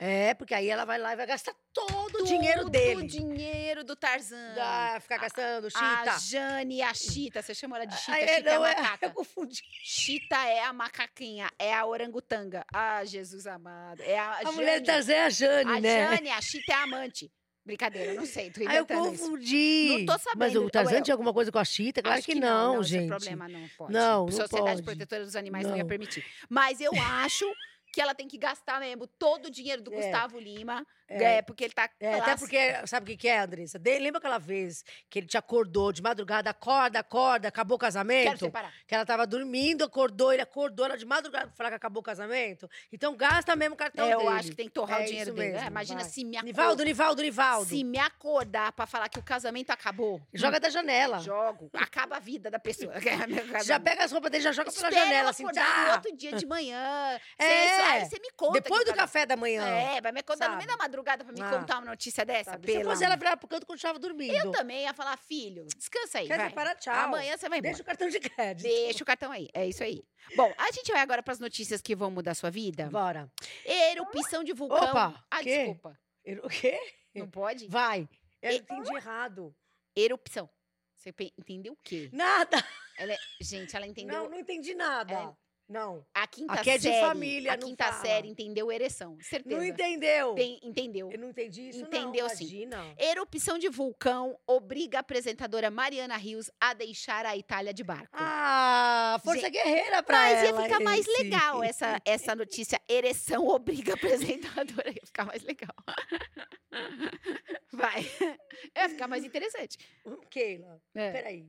É, 0.00 0.32
porque 0.34 0.54
aí 0.54 0.68
ela 0.68 0.84
vai 0.84 0.96
lá 0.96 1.12
e 1.12 1.16
vai 1.16 1.26
gastar 1.26 1.52
todo 1.74 2.20
o 2.20 2.24
dinheiro 2.24 2.60
Tudo 2.60 2.70
dele. 2.70 3.02
O 3.02 3.06
dinheiro 3.06 3.82
do 3.82 3.96
Tarzan. 3.96 4.54
Ah, 4.58 4.98
ficar 5.00 5.18
gastando, 5.18 5.66
A 5.66 5.70
chita. 5.70 6.18
Jane 6.20 6.76
e 6.76 6.82
a 6.82 6.94
Chita. 6.94 7.42
Você 7.42 7.52
chama 7.54 7.76
ela 7.76 7.84
de 7.86 7.96
Chita? 7.96 8.16
É, 8.18 8.36
Chita 8.36 8.50
é, 8.50 8.54
não, 8.54 8.64
é, 8.64 8.74
macaca. 8.80 9.06
eu 9.06 9.10
confundi. 9.10 9.60
Chita 9.82 10.36
é 10.46 10.60
a 10.62 10.72
macaquinha, 10.72 11.50
é 11.58 11.74
a 11.74 11.84
orangutanga. 11.84 12.64
Ah, 12.72 13.04
Jesus 13.04 13.46
amado. 13.46 14.00
É 14.02 14.16
a, 14.18 14.30
A 14.36 14.42
Jane. 14.44 14.54
mulher 14.54 14.80
do 14.80 14.86
Tarzan 14.86 15.12
é 15.14 15.24
a 15.24 15.30
Jane, 15.30 15.70
a 15.72 15.80
né? 15.80 16.16
Jane, 16.16 16.30
a 16.30 16.40
Chita 16.40 16.72
é 16.72 16.74
a 16.76 16.82
amante. 16.84 17.32
Brincadeira, 17.68 18.14
não 18.14 18.24
sei, 18.24 18.50
tô 18.50 18.60
Ah, 18.60 18.74
eu 18.76 18.82
inventando 18.84 19.12
isso. 19.14 19.22
confundi. 19.24 19.88
Não 19.98 20.06
tô 20.06 20.12
Mas 20.12 20.22
sabendo. 20.22 20.64
o 20.64 20.70
Tarzan 20.70 20.96
Eu- 20.96 21.02
tinha 21.02 21.12
alguma 21.14 21.34
coisa 21.34 21.52
com 21.52 21.58
a 21.58 21.64
Chita? 21.66 22.00
Claro 22.02 22.16
Acho 22.18 22.26
que, 22.26 22.34
não, 22.34 22.76
não, 22.76 22.82
gente. 22.82 23.02
Não, 23.02 23.08
problema 23.18 23.46
não 23.46 23.68
pode. 23.76 23.92
Não, 23.92 24.20
não 24.24 24.32
Sociedade 24.32 24.64
pode. 24.64 24.82
Protetora 24.84 25.24
dos 25.24 25.36
Animais 25.36 25.66
não. 25.66 25.76
ia 25.76 25.82
Não. 25.82 25.88
permitir. 25.88 26.24
Mas 26.48 26.80
eu 26.80 26.90
acho 26.98 27.44
que 27.92 28.00
ela 28.00 28.14
tem 28.14 28.28
que 28.28 28.36
gastar 28.38 28.80
mesmo 28.80 29.06
todo 29.06 29.46
o 29.46 29.50
dinheiro 29.50 29.82
do 29.82 29.92
É. 29.92 29.96
Gustavo 29.96 30.38
Lima, 30.38 30.86
É. 31.08 31.36
é, 31.38 31.42
porque 31.42 31.64
ele 31.64 31.72
tá... 31.72 31.88
É, 31.98 32.14
até 32.20 32.36
porque, 32.36 32.86
sabe 32.86 33.04
o 33.04 33.06
que, 33.06 33.16
que 33.16 33.28
é, 33.28 33.38
Andressa? 33.40 33.78
De- 33.78 33.98
lembra 33.98 34.18
aquela 34.18 34.38
vez 34.38 34.84
que 35.08 35.18
ele 35.18 35.26
te 35.26 35.38
acordou 35.38 35.90
de 35.90 36.02
madrugada, 36.02 36.50
acorda, 36.50 36.98
acorda, 37.00 37.48
acabou 37.48 37.76
o 37.76 37.78
Quero 37.78 37.86
casamento? 37.88 38.38
separar. 38.44 38.72
Que 38.86 38.94
ela 38.94 39.06
tava 39.06 39.26
dormindo, 39.26 39.84
acordou, 39.84 40.32
ele 40.32 40.42
acordou 40.42 40.84
ela 40.84 40.96
de 40.98 41.06
madrugada 41.06 41.46
pra 41.46 41.56
falar 41.56 41.70
que 41.70 41.76
acabou 41.76 42.00
o 42.00 42.04
casamento. 42.04 42.68
Então 42.92 43.16
gasta 43.16 43.56
mesmo 43.56 43.74
o 43.74 43.78
cartão 43.78 44.04
É, 44.06 44.10
dele. 44.16 44.22
eu 44.22 44.28
acho 44.28 44.50
que 44.50 44.56
tem 44.56 44.66
que 44.66 44.72
torrar 44.74 45.00
É 45.00 45.04
o 45.04 45.06
dinheiro 45.06 45.30
isso 45.30 45.36
dele. 45.36 45.52
mesmo, 45.52 45.64
É, 45.64 45.68
imagina 45.68 46.00
vai. 46.02 46.10
se 46.10 46.24
me 46.24 46.36
acordar. 46.36 46.46
Nivaldo, 46.46 46.84
Nivaldo, 46.84 47.22
Nivaldo. 47.22 47.68
Se 47.70 47.84
me 47.84 47.98
acordar 47.98 48.72
pra 48.72 48.86
falar 48.86 49.08
que 49.08 49.18
o 49.18 49.22
casamento 49.22 49.70
acabou. 49.70 50.20
Joga 50.34 50.60
da 50.60 50.68
janela. 50.68 51.18
Jogo. 51.20 51.70
Acaba 51.72 52.16
a 52.16 52.20
vida 52.20 52.50
da 52.50 52.58
pessoa. 52.58 52.92
é 52.94 52.98
Já 53.64 53.80
pega 53.80 54.04
as 54.04 54.12
roupas 54.12 54.30
dele, 54.30 54.44
já 54.44 54.52
joga 54.52 54.70
pela 54.70 54.88
Espera 54.88 54.94
eu 55.04 55.08
janela, 55.08 55.30
assim, 55.30 55.46
tá? 55.46 55.92
outro 55.94 56.14
dia 56.16 56.32
de 56.32 56.44
manhã. 56.46 57.18
É. 57.38 57.77
Cê- 57.78 57.90
aí 57.90 58.04
você 58.06 58.18
me 58.20 58.30
conta. 58.36 58.60
Depois 58.60 58.84
do 58.84 58.94
café 58.94 59.26
da 59.26 59.36
manhã. 59.36 59.66
É, 59.66 60.00
vai 60.00 60.12
me 60.12 60.22
no 60.28 60.36
sabe? 60.36 60.56
meio 60.56 60.68
da 60.68 60.76
madrugada 60.76 61.24
pra 61.24 61.32
me 61.32 61.40
Ah. 61.42 61.50
contar 61.50 61.76
uma 61.78 61.86
notícia 61.86 62.24
dessa. 62.24 62.52
sabe? 62.52 62.72
Se 62.72 62.84
fosse 62.84 63.04
ela 63.04 63.16
virar 63.16 63.36
pro 63.36 63.48
canto 63.48 63.66
quando 63.66 63.78
estava 63.78 63.98
dormindo. 63.98 64.34
Eu 64.34 64.50
também 64.52 64.82
ia 64.82 64.92
falar, 64.94 65.16
filho, 65.16 65.66
descansa 65.76 66.18
aí. 66.18 66.26
Quer 66.26 66.36
vai. 66.36 66.48
separar, 66.50 66.74
tchau. 66.76 66.94
Amanhã 66.94 67.36
você 67.36 67.48
vai 67.48 67.58
embora. 67.58 67.70
Deixa 67.72 67.82
o 67.82 67.86
cartão 67.86 68.08
de 68.08 68.20
crédito. 68.20 68.62
Deixa 68.66 69.02
o 69.02 69.06
cartão 69.06 69.32
aí. 69.32 69.48
É 69.54 69.66
isso 69.66 69.82
aí. 69.82 70.02
Bom, 70.36 70.52
a 70.58 70.70
gente 70.72 70.90
vai 70.92 71.00
agora 71.00 71.22
pras 71.22 71.38
notícias 71.38 71.80
que 71.80 71.94
vão 71.96 72.10
mudar 72.10 72.32
a 72.32 72.34
sua 72.34 72.50
vida. 72.50 72.88
Bora. 72.90 73.30
Erupção 73.64 74.44
de 74.44 74.52
vulcão. 74.52 74.78
Opa, 74.90 75.24
Ah, 75.30 75.42
desculpa. 75.42 75.98
O 76.42 76.48
quê? 76.48 76.78
Não 77.14 77.28
pode? 77.28 77.66
Vai. 77.68 78.08
Eu 78.42 78.52
E- 78.52 78.56
entendi 78.56 78.94
errado. 78.94 79.54
Erupção. 79.96 80.48
Você 80.96 81.14
entendeu 81.38 81.72
o 81.72 81.78
quê? 81.82 82.10
Nada. 82.12 82.62
Ela 82.98 83.12
é- 83.12 83.18
Gente, 83.40 83.74
ela 83.76 83.86
entendeu. 83.86 84.18
Não, 84.24 84.30
não 84.30 84.38
entendi 84.38 84.74
nada. 84.74 85.14
É. 85.14 85.32
Não. 85.68 86.02
A 86.14 86.26
quinta 86.26 86.54
Aqui 86.54 86.70
é 86.70 86.76
de 86.78 86.84
série. 86.84 87.00
família, 87.06 87.52
a 87.52 87.56
não 87.58 87.68
quinta 87.68 87.84
fala. 87.84 88.00
série 88.00 88.28
entendeu 88.28 88.72
ereção. 88.72 89.18
Certeza. 89.20 89.54
Não 89.54 89.62
entendeu. 89.62 90.34
Tem- 90.34 90.58
entendeu. 90.62 91.10
Eu 91.12 91.18
não 91.18 91.28
entendi 91.28 91.68
isso, 91.68 91.80
Entendeu, 91.82 92.26
não. 92.26 92.34
sim. 92.34 92.44
Imagina. 92.44 92.94
Erupção 92.98 93.58
de 93.58 93.68
vulcão 93.68 94.38
obriga 94.46 94.98
a 94.98 95.00
apresentadora 95.00 95.70
Mariana 95.70 96.16
Rios 96.16 96.50
a 96.58 96.72
deixar 96.72 97.26
a 97.26 97.36
Itália 97.36 97.74
de 97.74 97.84
barco. 97.84 98.08
Ah, 98.12 99.20
força 99.22 99.42
Gente, 99.42 99.52
guerreira 99.52 100.02
pra 100.02 100.16
Mas 100.16 100.42
ia 100.42 100.48
ela. 100.48 100.62
ficar 100.62 100.80
mais 100.80 101.06
esse. 101.06 101.22
legal 101.22 101.62
essa, 101.62 102.00
essa 102.04 102.34
notícia. 102.34 102.80
Ereção 102.88 103.46
obriga 103.46 103.92
a 103.92 103.94
apresentadora. 103.94 104.88
Ia 104.88 105.02
ficar 105.04 105.26
mais 105.26 105.42
legal. 105.42 105.74
Vai. 107.72 108.00
Ia 108.76 108.88
ficar 108.88 109.06
mais 109.08 109.24
interessante. 109.24 109.76
Hum, 110.06 110.18
Keila, 110.30 110.80
É. 110.94 111.12
peraí. 111.12 111.46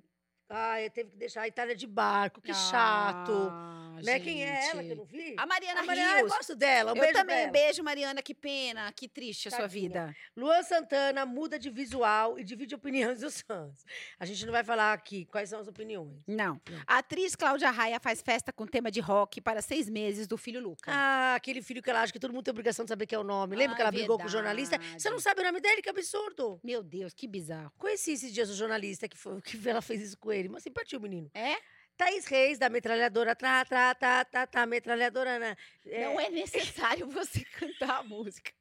Ah, 0.49 0.81
eu 0.81 0.89
teve 0.89 1.11
que 1.11 1.17
deixar 1.17 1.41
a 1.43 1.47
Itália 1.47 1.75
de 1.75 1.85
barco, 1.85 2.41
que 2.41 2.53
chato. 2.53 3.31
Ah, 3.51 3.99
né? 4.03 4.19
Quem 4.19 4.43
é 4.43 4.69
ela 4.69 4.83
que 4.83 4.91
eu 4.91 4.95
não 4.95 5.05
vi? 5.05 5.35
A 5.37 5.45
Mariana 5.45 5.81
A 5.81 5.83
Mariana, 5.83 6.19
eu 6.21 6.27
gosto 6.27 6.55
dela. 6.55 6.91
Um 6.93 6.95
eu 6.95 7.01
beijo 7.01 7.13
também. 7.13 7.51
Beijo, 7.51 7.83
Mariana. 7.83 8.21
Que 8.23 8.33
pena. 8.33 8.91
Que 8.93 9.07
triste 9.07 9.47
a 9.49 9.51
sua 9.51 9.59
Tadinha. 9.61 9.89
vida. 9.89 10.15
Luan 10.35 10.63
Santana 10.63 11.25
muda 11.25 11.59
de 11.59 11.69
visual 11.69 12.39
e 12.39 12.43
divide 12.43 12.73
opiniões 12.73 13.19
dos 13.19 13.41
fãs. 13.41 13.85
A 14.19 14.25
gente 14.25 14.43
não 14.45 14.51
vai 14.53 14.63
falar 14.63 14.93
aqui 14.93 15.25
quais 15.25 15.49
são 15.49 15.59
as 15.59 15.67
opiniões. 15.67 16.23
Não. 16.25 16.59
Não. 16.69 16.81
A 16.87 16.97
atriz 16.99 17.35
Cláudia 17.35 17.69
Raia 17.69 17.99
faz 17.99 18.21
festa 18.21 18.51
com 18.51 18.65
tema 18.65 18.89
de 18.89 18.99
rock 19.01 19.39
para 19.41 19.61
seis 19.61 19.87
meses 19.89 20.27
do 20.27 20.37
filho 20.37 20.59
Luca. 20.61 20.89
Ah, 20.91 21.35
aquele 21.35 21.61
filho 21.61 21.83
que 21.83 21.89
ela 21.89 22.01
acha 22.01 22.11
que 22.13 22.19
todo 22.19 22.33
mundo 22.33 22.43
tem 22.45 22.51
obrigação 22.51 22.85
de 22.85 22.89
saber 22.89 23.05
que 23.05 23.13
é 23.13 23.19
o 23.19 23.23
nome. 23.23 23.55
Lembra 23.55 23.73
Ah, 23.73 23.75
que 23.75 23.81
ela 23.81 23.91
brigou 23.91 24.17
com 24.17 24.25
o 24.25 24.29
jornalista? 24.29 24.77
verdade. 24.77 25.01
Você 25.01 25.09
não 25.11 25.19
sabe 25.19 25.41
o 25.41 25.43
nome 25.43 25.59
dele? 25.59 25.81
Que 25.81 25.89
absurdo. 25.89 26.59
Meu 26.63 26.81
Deus, 26.81 27.13
que 27.13 27.27
bizarro. 27.27 27.71
Conheci 27.77 28.13
esses 28.13 28.33
dias 28.33 28.49
o 28.49 28.55
jornalista 28.55 29.07
que, 29.09 29.17
foi, 29.17 29.39
que 29.41 29.69
ela 29.69 29.81
fez 29.81 30.01
isso 30.01 30.17
com 30.17 30.31
ele. 30.31 30.38
Mas 30.47 30.63
simpatia 30.63 30.97
o 30.97 31.01
menino. 31.01 31.29
É? 31.33 31.57
Thaís 31.97 32.25
Reis, 32.27 32.57
da 32.57 32.69
metralhadora, 32.69 33.35
tra, 33.35 33.65
tra, 33.65 33.93
tá, 33.93 34.23
tá, 34.23 34.47
tá, 34.47 34.65
metralhadora, 34.65 35.37
né? 35.37 35.57
Não 35.85 36.17
é 36.17 36.29
necessário 36.29 37.07
você 37.11 37.43
cantar 37.43 37.99
a 37.99 38.03
música. 38.03 38.53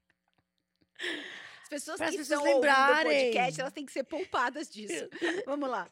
As 1.62 1.68
pessoas 1.68 1.98
Para 1.98 2.06
as 2.06 2.12
que 2.12 2.18
pessoas 2.18 2.40
ouvindo 2.40 2.54
o 2.54 2.60
lembrarem. 2.60 3.26
podcast, 3.26 3.60
elas 3.60 3.72
têm 3.72 3.86
que 3.86 3.92
ser 3.92 4.02
poupadas 4.02 4.68
disso. 4.68 5.08
Vamos 5.46 5.70
lá. 5.70 5.88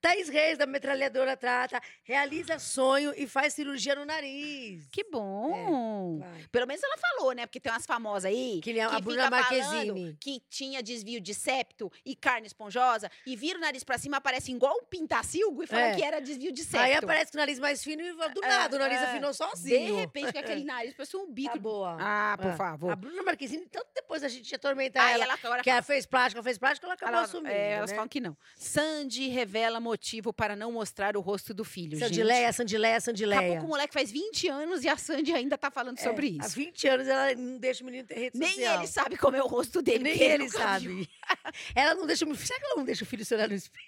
Thaís 0.00 0.28
Reis, 0.28 0.56
da 0.56 0.66
metralhadora, 0.66 1.36
trata, 1.36 1.80
realiza 2.04 2.58
sonho 2.58 3.12
e 3.16 3.26
faz 3.26 3.52
cirurgia 3.54 3.94
no 3.94 4.04
nariz. 4.04 4.88
Que 4.90 5.04
bom. 5.04 6.18
Vai. 6.20 6.44
Pelo 6.50 6.66
menos 6.66 6.82
ela 6.82 6.96
falou, 6.96 7.32
né? 7.32 7.46
Porque 7.46 7.60
tem 7.60 7.70
umas 7.70 7.84
famosas 7.86 8.24
aí 8.24 8.60
Que 8.62 8.72
nem 8.72 8.82
a- 8.82 8.88
a 8.88 8.96
que 8.96 9.02
Bruna 9.02 9.28
Marquezine. 9.30 10.16
que 10.20 10.40
tinha 10.48 10.82
desvio 10.82 11.20
de 11.20 11.34
septo 11.34 11.92
e 12.04 12.16
carne 12.16 12.46
esponjosa 12.46 13.10
e 13.26 13.36
vira 13.36 13.58
o 13.58 13.60
nariz 13.60 13.84
pra 13.84 13.98
cima, 13.98 14.16
aparece 14.16 14.50
igual 14.50 14.74
um 14.74 14.84
pintacilgo 14.84 15.62
e 15.62 15.66
fala 15.66 15.82
É. 15.88 15.94
que 15.96 16.02
era 16.02 16.20
desvio 16.20 16.52
de 16.52 16.62
septo. 16.64 16.78
Aí 16.84 16.94
aparece 16.94 17.32
com 17.32 17.38
o 17.38 17.40
nariz 17.40 17.58
mais 17.58 17.82
fino 17.84 18.02
e 18.02 18.12
do 18.12 18.44
É, 18.44 18.48
nada 18.48 18.76
o 18.76 18.78
nariz 18.78 19.00
é. 19.00 19.04
afinou 19.04 19.30
De 19.32 19.36
sozinho. 19.36 19.96
repente, 19.96 20.32
com 20.32 20.38
aquele 20.38 20.64
nariz, 20.64 20.94
parece 20.94 21.16
um 21.16 21.30
bico. 21.30 21.52
Tá 21.54 21.58
boa. 21.58 21.96
Ah, 22.00 22.36
por 22.40 22.50
É. 22.50 22.56
favor. 22.56 22.90
A 22.92 22.96
Bruna 22.96 23.22
Marquezine, 23.22 23.66
tanto 23.66 23.88
depois 23.94 24.22
a 24.24 24.28
gente 24.28 24.54
atormentar 24.54 25.06
Aí 25.06 25.14
ela, 25.14 25.24
ela 25.42 25.62
que 25.62 25.70
ela 25.70 25.82
fez 25.82 26.06
plástica, 26.06 26.42
fez 26.42 26.56
plástica, 26.58 26.86
ela 26.86 26.94
acabou 26.94 27.14
Ela- 27.16 27.24
assumindo, 27.24 27.48
é, 27.50 27.72
elas 27.72 27.90
né? 27.90 27.96
falam 27.96 28.08
que 28.08 28.20
não. 28.20 28.36
Sandy 28.56 29.28
revela 29.28 29.78
motivo 29.90 30.32
para 30.32 30.54
não 30.56 30.70
mostrar 30.72 31.16
o 31.16 31.20
rosto 31.20 31.52
do 31.52 31.64
filho. 31.64 31.98
Sandileia, 31.98 32.46
gente. 32.46 32.56
Sandileia, 32.56 32.94
Daqui 32.94 32.98
a 32.98 33.00
Sandileia. 33.00 33.48
pouco 33.52 33.64
o 33.66 33.68
moleque 33.68 33.92
faz 33.94 34.10
20 34.10 34.48
anos 34.48 34.84
e 34.84 34.88
a 34.88 34.96
Sandy 34.96 35.32
ainda 35.32 35.58
tá 35.58 35.70
falando 35.70 35.98
sobre 35.98 36.36
É, 36.38 36.42
Há 36.42 36.46
isso. 36.46 36.56
20 36.56 36.88
anos 36.88 37.08
ela 37.08 37.34
não 37.34 37.58
deixa 37.58 37.82
o 37.82 37.86
menino 37.86 38.06
ter 38.06 38.14
rede 38.14 38.38
Nem 38.38 38.50
social. 38.54 38.78
ele 38.78 38.86
sabe 38.86 39.16
como 39.16 39.36
é 39.36 39.42
o 39.42 39.46
rosto 39.46 39.82
dele. 39.82 40.04
Nem 40.04 40.20
ele 40.22 40.44
nunca 40.44 40.58
sabe. 40.58 41.08
ela 41.74 41.94
não 41.94 42.06
deixa 42.06 42.24
o 42.24 42.34
Será 42.36 42.58
que 42.58 42.66
ela 42.66 42.76
não 42.76 42.84
deixa 42.84 43.04
o 43.04 43.06
filho 43.06 43.24
se 43.24 43.34
olhar 43.34 43.48
no 43.48 43.54
espelho? 43.54 43.84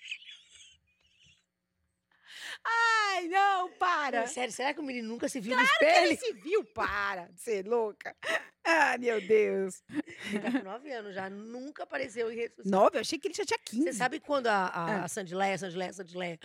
Ai, 2.65 3.29
não, 3.29 3.71
para. 3.73 4.27
Sério, 4.27 4.53
será 4.53 4.73
que 4.73 4.81
o 4.81 4.83
menino 4.83 5.09
nunca 5.09 5.29
se 5.29 5.41
viu 5.41 5.55
no 5.57 5.61
Ele 5.63 5.69
espelho? 6.15 6.19
se 6.19 6.33
viu, 6.41 6.65
para 6.65 7.27
de 7.27 7.41
ser 7.41 7.67
louca. 7.67 8.17
Ai, 8.65 8.97
meu 8.99 9.21
Deus. 9.27 9.83
Ele 10.27 10.39
tá 10.41 10.53
com 10.53 10.65
9 10.65 10.93
anos 10.93 11.15
já, 11.15 11.29
nunca 11.29 11.83
apareceu 11.83 12.31
em 12.31 12.37
rede 12.37 12.55
social. 12.57 12.71
Nove? 12.83 12.97
Eu 12.97 13.01
achei 13.01 13.19
que 13.19 13.29
ele 13.29 13.35
já 13.35 13.45
tinha 13.45 13.59
15. 13.65 13.83
Você 13.85 13.93
sabe 13.93 14.21
quando 14.21 14.47
a, 14.47 14.67
a, 14.67 14.85
Ah. 15.01 15.05
a 15.05 15.09
Sandileia, 15.09 15.59
Sandileia, 15.59 15.93
Sandileia, 15.93 16.39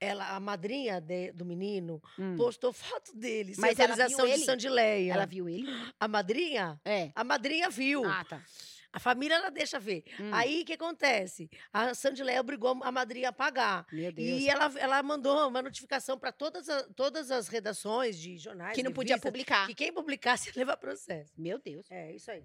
ela, 0.00 0.28
a 0.36 0.38
madrinha 0.40 1.00
de- 1.00 1.32
do 1.32 1.44
menino, 1.44 2.00
Hum. 2.18 2.36
postou 2.36 2.72
foto 2.72 3.16
dele, 3.16 3.54
Mas 3.58 3.78
ela 3.78 3.94
viu 4.06 4.16
de 4.18 4.22
ele? 4.30 4.44
Sandileia. 4.44 5.12
Ela 5.14 5.26
viu 5.26 5.48
ele? 5.48 5.66
A 5.98 6.06
madrinha? 6.06 6.80
É. 6.84 7.10
A 7.14 7.24
madrinha 7.24 7.68
viu. 7.70 8.04
Ah, 8.04 8.24
tá. 8.28 8.40
A 8.92 9.00
família 9.00 9.34
ela 9.36 9.50
deixa 9.50 9.78
ver. 9.80 10.04
Hum. 10.20 10.30
Aí 10.34 10.62
o 10.62 10.64
que 10.66 10.74
acontece? 10.74 11.48
A 11.72 11.94
Sandileia 11.94 12.40
obrigou 12.40 12.78
a 12.82 12.92
madrinha 12.92 13.30
a 13.30 13.32
pagar. 13.32 13.86
Meu 13.90 14.12
Deus. 14.12 14.28
E 14.42 14.48
ela, 14.48 14.70
ela 14.78 15.02
mandou 15.02 15.48
uma 15.48 15.62
notificação 15.62 16.18
para 16.18 16.30
todas, 16.30 16.68
a- 16.68 16.82
todas 16.94 17.30
as 17.30 17.48
redações 17.48 18.18
de 18.18 18.36
jornais. 18.36 18.74
que 18.74 18.82
não 18.82 18.92
podia 18.92 19.14
revistas, 19.14 19.30
publicar. 19.30 19.66
Que 19.66 19.74
quem 19.74 19.92
publicasse 19.92 20.48
ia 20.50 20.54
levar 20.56 20.76
processo. 20.76 21.32
Meu 21.38 21.58
Deus. 21.58 21.86
É, 21.90 22.12
isso 22.12 22.30
aí. 22.30 22.44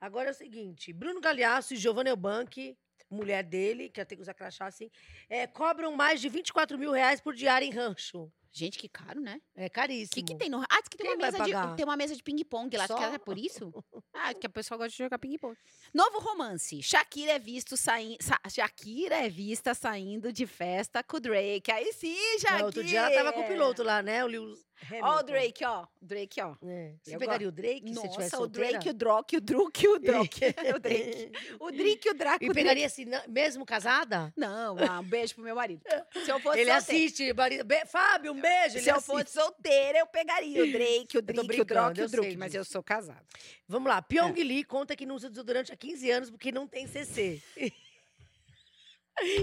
Agora 0.00 0.28
é 0.30 0.32
o 0.32 0.34
seguinte: 0.34 0.92
Bruno 0.92 1.20
Galhaço 1.20 1.74
e 1.74 1.76
Giovanna 1.76 2.08
Eubank, 2.10 2.76
mulher 3.10 3.44
dele, 3.44 3.88
que 3.90 4.04
tem 4.04 4.16
que 4.16 4.22
usar 4.22 4.34
crachá 4.34 4.66
assim, 4.66 4.90
é, 5.28 5.46
cobram 5.46 5.94
mais 5.94 6.20
de 6.20 6.28
24 6.28 6.76
mil 6.78 6.90
reais 6.90 7.20
por 7.20 7.34
diária 7.34 7.64
em 7.66 7.70
rancho. 7.70 8.32
Gente, 8.52 8.78
que 8.78 8.88
caro, 8.88 9.20
né? 9.20 9.40
É 9.54 9.66
O 9.66 9.70
caríssimo. 9.70 10.10
que, 10.14 10.22
que 10.22 10.34
tem 10.38 10.48
no. 10.48 10.60
Ah, 10.62 10.80
diz 10.80 10.88
que 10.88 10.96
tem 10.96 11.06
Quem 11.06 11.14
uma, 11.16 11.26
mesa 11.30 11.44
de, 11.44 11.76
tem 11.76 11.84
uma 11.84 11.96
mesa 11.96 12.16
de 12.16 12.22
ping-pong 12.22 12.76
lá. 12.76 12.84
Acho 12.84 12.94
que 12.96 13.00
Só? 13.04 13.14
é 13.14 13.18
por 13.18 13.38
isso? 13.38 13.72
Ah, 14.12 14.34
que 14.34 14.46
a 14.46 14.50
pessoa 14.50 14.76
gosta 14.76 14.90
de 14.90 14.98
jogar 14.98 15.18
ping-pong. 15.18 15.56
Novo 15.94 16.18
romance. 16.18 16.82
Shakira 16.82 17.32
é 17.32 17.38
visto 17.38 17.74
saindo. 17.76 18.18
Shakira 18.50 19.14
é 19.16 19.30
vista 19.30 19.72
saindo 19.72 20.30
de 20.32 20.46
festa 20.46 21.02
com 21.02 21.16
o 21.16 21.20
Drake. 21.20 21.70
Aí 21.72 21.90
sim, 21.94 22.16
Shakira. 22.38 22.66
outro 22.66 22.84
dia 22.84 22.98
ela 23.00 23.14
tava 23.14 23.32
com 23.32 23.40
o 23.40 23.46
piloto 23.46 23.82
lá, 23.82 24.02
né? 24.02 24.22
O 24.22 24.26
Lewis. 24.26 24.58
Ó 24.82 24.94
o 24.94 24.96
Hamilton. 24.96 25.22
Drake, 25.26 25.64
ó. 25.64 25.86
Drake, 26.00 26.40
ó. 26.40 26.56
É. 26.64 26.94
Você 27.02 27.14
Eu 27.14 27.18
pegaria 27.18 27.48
o 27.48 27.52
Drake 27.52 27.88
se 27.88 27.94
Nossa, 27.94 28.08
tivesse 28.08 28.34
o 28.34 28.38
solteira? 28.38 28.70
Drake, 28.70 28.88
o 28.90 28.94
Drock, 28.94 29.36
o 29.36 29.40
Druk, 29.40 29.88
o 29.88 29.98
Drock. 29.98 30.40
o 30.74 30.78
Drake. 30.80 31.32
O 31.60 31.70
Drake, 31.70 32.08
o 32.10 32.14
Draco, 32.14 32.44
E 32.44 32.48
o 32.48 32.52
Drake. 32.52 32.54
pegaria 32.54 32.86
assim, 32.86 33.04
mesmo 33.28 33.64
casada? 33.66 34.32
Não, 34.36 34.76
ah, 34.78 35.00
um 35.00 35.04
beijo 35.04 35.34
pro 35.34 35.44
meu 35.44 35.54
marido. 35.54 35.82
Se 36.24 36.30
eu 36.30 36.40
fosse 36.40 36.60
Ele 36.60 36.70
solteira, 36.70 36.76
assiste. 36.76 37.32
marido- 37.32 37.64
Be- 37.64 37.86
Fábio, 37.86 38.32
um 38.32 38.40
beijo. 38.40 38.78
se 38.80 38.88
eu 38.88 38.96
assiste. 38.96 39.06
fosse 39.10 39.32
solteira, 39.32 39.98
eu 39.98 40.06
pegaria 40.06 40.62
o 40.62 40.66
Drake, 40.72 41.18
o 41.18 41.22
Drake, 41.22 41.60
o 41.60 41.64
Drock 41.64 42.00
o 42.02 42.08
Druk, 42.08 42.36
mas 42.36 42.54
eu 42.54 42.64
sou 42.64 42.82
casada. 42.82 43.22
Vamos 43.68 43.88
lá. 43.88 44.00
Pyong 44.02 44.32
Lee 44.42 44.64
conta 44.64 44.96
que 44.96 45.06
não 45.06 45.14
usa 45.14 45.28
desodorante 45.30 45.72
há 45.72 45.76
15 45.76 46.10
anos 46.10 46.30
porque 46.30 46.50
não 46.50 46.66
tem 46.66 46.86
CC. 46.86 47.42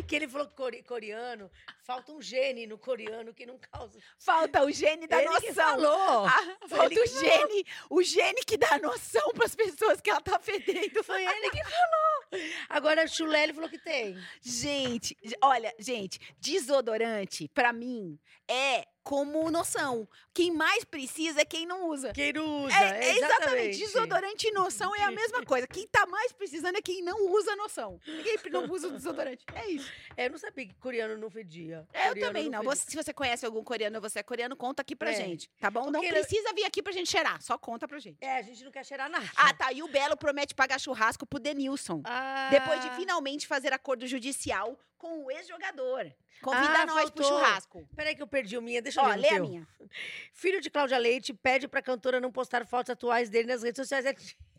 que 0.08 0.16
ele 0.16 0.28
falou 0.28 0.48
core- 0.48 0.82
coreano, 0.84 1.52
falta 1.88 2.12
um 2.12 2.22
gene 2.22 2.68
no 2.68 2.78
coreano 2.78 3.34
que 3.34 3.46
não 3.46 3.58
causa. 3.58 3.98
Falta 4.20 4.62
o 4.66 4.70
gene 4.70 5.08
da 5.08 5.24
ele 5.24 5.40
que 5.40 5.48
noção. 5.48 5.54
falou. 5.54 6.26
Ah, 6.26 6.58
falta 6.68 6.94
ele 6.94 7.00
o 7.00 7.04
que 7.04 7.20
gene, 7.20 7.66
o 7.90 8.04
gene 8.04 8.44
que 8.46 8.58
dá 8.58 8.78
noção 8.78 9.32
pras 9.34 9.56
pessoas 9.56 10.02
que 10.02 10.10
ela 10.10 10.20
tá 10.20 10.38
fedendo. 10.38 11.02
Foi 11.02 11.24
ele 11.26 11.50
que 11.50 11.64
falou. 11.64 12.44
Agora 12.68 13.04
a 13.04 13.08
Chulé 13.08 13.44
ele 13.44 13.54
falou 13.54 13.70
que 13.70 13.80
tem. 13.80 14.18
Gente, 14.42 15.18
olha, 15.42 15.74
gente, 15.80 16.20
desodorante, 16.42 17.48
pra 17.54 17.72
mim, 17.72 18.20
é 18.50 18.86
como 19.08 19.50
noção. 19.50 20.06
Quem 20.34 20.52
mais 20.52 20.84
precisa 20.84 21.40
é 21.40 21.46
quem 21.46 21.66
não 21.66 21.88
usa. 21.88 22.12
Quem 22.12 22.34
não 22.34 22.66
usa. 22.66 22.76
É, 22.76 23.06
é 23.06 23.18
exatamente. 23.18 23.18
exatamente. 23.18 23.78
Desodorante 23.78 24.48
e 24.48 24.52
noção 24.52 24.94
é 24.94 25.04
a 25.04 25.12
mesma 25.12 25.46
coisa. 25.46 25.66
Quem 25.66 25.88
tá 25.88 26.06
mais 26.06 26.34
precisando 26.34 26.76
é 26.76 26.82
quem 26.82 27.02
não 27.02 27.32
usa 27.32 27.56
noção. 27.56 28.02
Ninguém 28.06 28.38
não 28.52 28.66
usa 28.70 28.90
o 28.90 28.92
desodorante. 28.92 29.46
É 29.56 29.70
isso. 29.70 29.90
É, 30.18 30.26
eu 30.26 30.32
não 30.32 30.38
sabia 30.38 30.68
que 30.68 30.74
coreano 30.74 31.18
não 31.18 31.30
fedia. 31.30 31.77
É, 31.94 32.04
eu 32.06 32.08
Coreano 32.10 32.28
também 32.34 32.50
não. 32.50 32.64
Você- 32.64 32.86
se 32.90 32.96
você 32.96 33.14
conhece 33.14 33.46
algum 33.46 33.64
coreano, 33.64 34.00
você 34.02 34.20
é 34.20 34.24
coreano, 34.24 34.56
conta 34.56 34.82
aqui 34.82 34.96
pra 34.96 35.12
É. 35.12 35.14
gente. 35.16 35.50
Tá 35.60 35.70
bom? 35.70 35.92
Não 35.92 36.00
Porque- 36.02 36.10
precisa 36.10 36.54
vir 36.54 36.64
aqui 36.66 36.82
pra 36.82 36.92
gente 36.94 37.10
cheirar. 37.10 37.42
Só 37.42 37.58
conta 37.58 37.88
pra 37.88 38.00
gente. 38.00 38.18
É, 38.22 38.38
a 38.38 38.42
gente 38.42 38.64
não 38.64 38.72
quer 38.72 38.86
cheirar 38.86 39.10
nada. 39.10 39.30
Ah, 39.36 39.54
tá. 39.54 39.72
E 39.74 39.84
o 39.84 39.88
Belo 39.88 40.16
promete 40.18 40.56
pagar 40.56 40.80
churrasco 40.80 41.26
pro 41.26 41.40
Denilson. 41.40 42.02
Ah. 42.06 42.50
Depois 42.52 42.82
de 42.82 42.90
finalmente 42.92 43.46
fazer 43.48 43.74
acordo 43.74 44.08
judicial 44.08 44.80
com 44.98 45.26
o 45.26 45.32
ex-jogador. 45.32 46.12
Convida 46.42 46.82
Ah, 46.82 46.86
nós 46.86 47.10
pro 47.10 47.24
faltou. 47.24 47.40
churrasco. 47.40 47.90
Peraí 47.96 48.16
que 48.16 48.22
eu 48.22 48.28
perdi 48.28 48.58
o 48.58 48.62
minha, 48.62 48.82
deixa 48.82 49.02
eu 49.02 49.06
Ó, 49.06 49.08
ler 49.10 49.18
lê 49.18 49.30
a 49.30 49.40
minha. 49.40 49.68
Filho 50.34 50.62
de 50.62 50.70
Cláudia 50.70 50.98
Leite 50.98 51.34
pede 51.34 51.68
pra 51.68 51.82
cantora 51.82 52.20
não 52.20 52.32
postar 52.32 52.66
fotos 52.66 52.92
atuais 52.92 53.30
dele 53.30 53.48
nas 53.48 53.64
redes 53.64 53.78
sociais. 53.80 54.06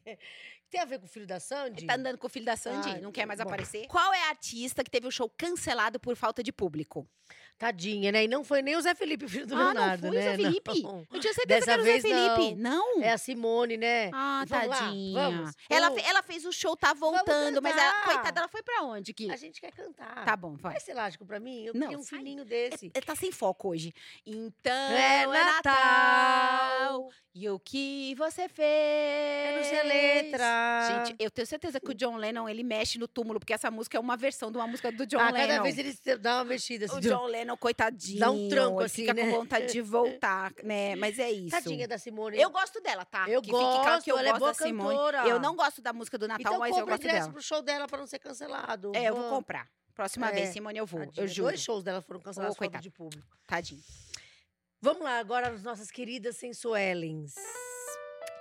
É- 0.05 0.19
Tem 0.71 0.81
a 0.81 0.85
ver 0.85 0.99
com 0.99 1.07
o 1.07 1.09
filho 1.09 1.27
da 1.27 1.41
Sandy? 1.41 1.87
Tá 1.87 1.95
andando 1.95 2.19
com 2.19 2.27
o 2.27 2.31
filho 2.31 2.45
da 2.45 2.57
Sandy, 2.57 2.91
Ai, 2.91 3.01
não 3.01 3.11
quer 3.11 3.25
mais 3.27 3.41
bom. 3.41 3.47
aparecer. 3.47 3.87
Qual 3.87 4.13
é 4.13 4.25
a 4.25 4.29
artista 4.29 4.85
que 4.85 4.91
teve 4.91 5.07
o 5.07 5.11
show 5.11 5.29
cancelado 5.31 5.99
por 5.99 6.15
falta 6.15 6.43
de 6.43 6.53
público? 6.53 7.09
Tadinha, 7.59 8.13
né? 8.13 8.25
E 8.25 8.29
não 8.29 8.45
foi 8.45 8.63
nem 8.63 8.77
o 8.77 8.81
Zé 8.81 8.95
Felipe, 8.95 9.27
filho 9.29 9.47
do 9.47 9.55
ah, 9.57 9.59
Leonardo, 9.59 10.07
não 10.07 10.13
foi 10.13 10.21
né? 10.23 10.27
o 10.29 10.31
Zé 10.31 10.37
Felipe? 10.37 10.83
Não. 10.83 11.07
Eu 11.13 11.21
tinha 11.21 11.35
certeza 11.35 11.47
Dessa 11.47 11.65
que 11.67 11.71
era 11.73 11.83
o 11.83 11.85
Zé 11.85 12.01
Felipe. 12.01 12.55
Não? 12.55 13.03
É 13.03 13.11
a 13.13 13.19
Simone, 13.19 13.77
né? 13.77 14.11
Ah, 14.13 14.45
Vamos 14.47 14.69
lá, 14.69 14.77
tadinha. 14.77 15.21
vamos. 15.21 15.55
Ela, 15.69 15.89
Vamos. 15.89 16.03
fe- 16.03 16.09
ela 16.09 16.23
fez 16.23 16.45
o 16.45 16.53
show, 16.53 16.77
tá 16.77 16.95
voltando, 16.95 17.61
mas 17.61 17.77
ela, 17.77 18.05
coitada, 18.05 18.41
ela 18.41 18.49
foi 18.49 18.63
pra 18.63 18.83
onde? 18.83 19.13
Que... 19.13 19.31
A 19.31 19.37
gente 19.37 19.61
quer 19.61 19.73
cantar. 19.73 20.25
Tá 20.25 20.37
bom, 20.37 20.55
vai. 20.55 20.77
Esse 20.77 20.93
elástico 20.93 21.27
pra 21.27 21.41
mim? 21.41 21.65
Eu 21.65 21.75
Não, 21.75 21.91
um 21.91 22.03
sai. 22.03 22.21
filhinho 22.21 22.45
desse. 22.45 22.93
Ele 22.95 23.05
tá 23.05 23.17
sem 23.17 23.33
foco 23.33 23.69
hoje. 23.71 23.93
Então 24.25 24.73
É 24.73 25.27
Natal. 25.27 27.11
E 27.35 27.49
o 27.49 27.59
que 27.59 28.15
você 28.17 28.49
fez? 28.49 29.51
Eu 29.51 29.57
não 29.59 29.65
sei 29.65 29.79
a 29.79 29.83
letra. 29.85 31.05
Gente, 31.07 31.17
eu 31.21 31.31
tenho 31.31 31.47
certeza 31.47 31.79
que 31.79 31.89
o 31.91 31.95
John 31.95 32.17
Lennon, 32.17 32.49
ele 32.49 32.65
mexe 32.65 32.99
no 32.99 33.07
túmulo, 33.07 33.39
porque 33.39 33.53
essa 33.53 33.71
música 33.71 33.97
é 33.97 34.01
uma 34.01 34.17
versão 34.17 34.51
de 34.51 34.59
uma 34.59 34.67
música 34.67 34.91
do 34.91 35.07
John 35.07 35.21
ah, 35.21 35.31
Lennon. 35.31 35.47
cada 35.47 35.63
vez 35.63 35.79
ele 35.79 35.95
dá 36.19 36.39
uma 36.39 36.45
mexida. 36.47 36.87
O 36.87 36.97
Assim, 36.99 37.09
John 37.09 37.27
Lennon, 37.27 37.48
coitadinho. 37.57 38.21
Dá 38.21 38.31
um 38.31 38.49
tranco 38.49 38.81
assim, 38.81 39.03
fica 39.03 39.15
né? 39.15 39.25
com 39.25 39.39
vontade 39.39 39.73
de 39.73 39.81
voltar, 39.81 40.53
né? 40.63 40.95
Mas 40.97 41.19
é 41.19 41.31
isso. 41.31 41.51
Tadinha 41.51 41.87
da 41.89 41.97
Simone. 41.99 42.39
Eu 42.39 42.51
gosto 42.51 42.81
dela, 42.81 43.05
tá? 43.05 43.29
Eu 43.29 43.41
que 43.41 43.51
claro 43.51 44.03
que 44.03 44.11
eu 44.11 44.17
gosto, 44.17 44.27
ela 44.27 44.37
é 44.37 44.39
gosto 44.39 44.41
boa 44.41 44.53
da 44.53 44.59
Simone. 44.67 44.89
cantora. 44.97 45.27
Eu 45.29 45.41
não 45.41 45.57
gosto 45.57 45.81
da 45.81 45.93
música 45.93 46.19
do 46.19 46.27
Natal, 46.29 46.41
então 46.41 46.59
mas 46.59 46.77
eu 46.77 46.87
gosto 46.87 47.03
dela. 47.03 47.31
pro 47.33 47.43
show 47.43 47.63
dela 47.63 47.87
pra 47.87 47.99
não 47.99 48.07
ser 48.07 48.19
cancelado. 48.19 48.93
É, 48.95 49.05
eu 49.09 49.15
vou 49.17 49.29
comprar. 49.31 49.69
Próxima 49.95 50.29
É, 50.29 50.33
vez, 50.33 50.51
Simone, 50.51 50.79
eu 50.79 50.87
vou. 50.87 51.01
Tadinha, 51.01 51.25
Eu 51.25 51.29
juro. 51.29 51.49
Dois 51.49 51.61
shows 51.61 51.83
dela 51.83 52.01
foram 52.01 52.21
cancelados 52.21 52.57
coitada. 52.57 52.83
de 52.83 52.91
público. 52.91 53.37
Tadinho. 53.47 53.83
Vamos 54.81 55.03
lá, 55.03 55.19
agora 55.19 55.49
as 55.51 55.63
nossas 55.65 55.91
queridas 55.91 56.37
sensuelens. 56.37 57.35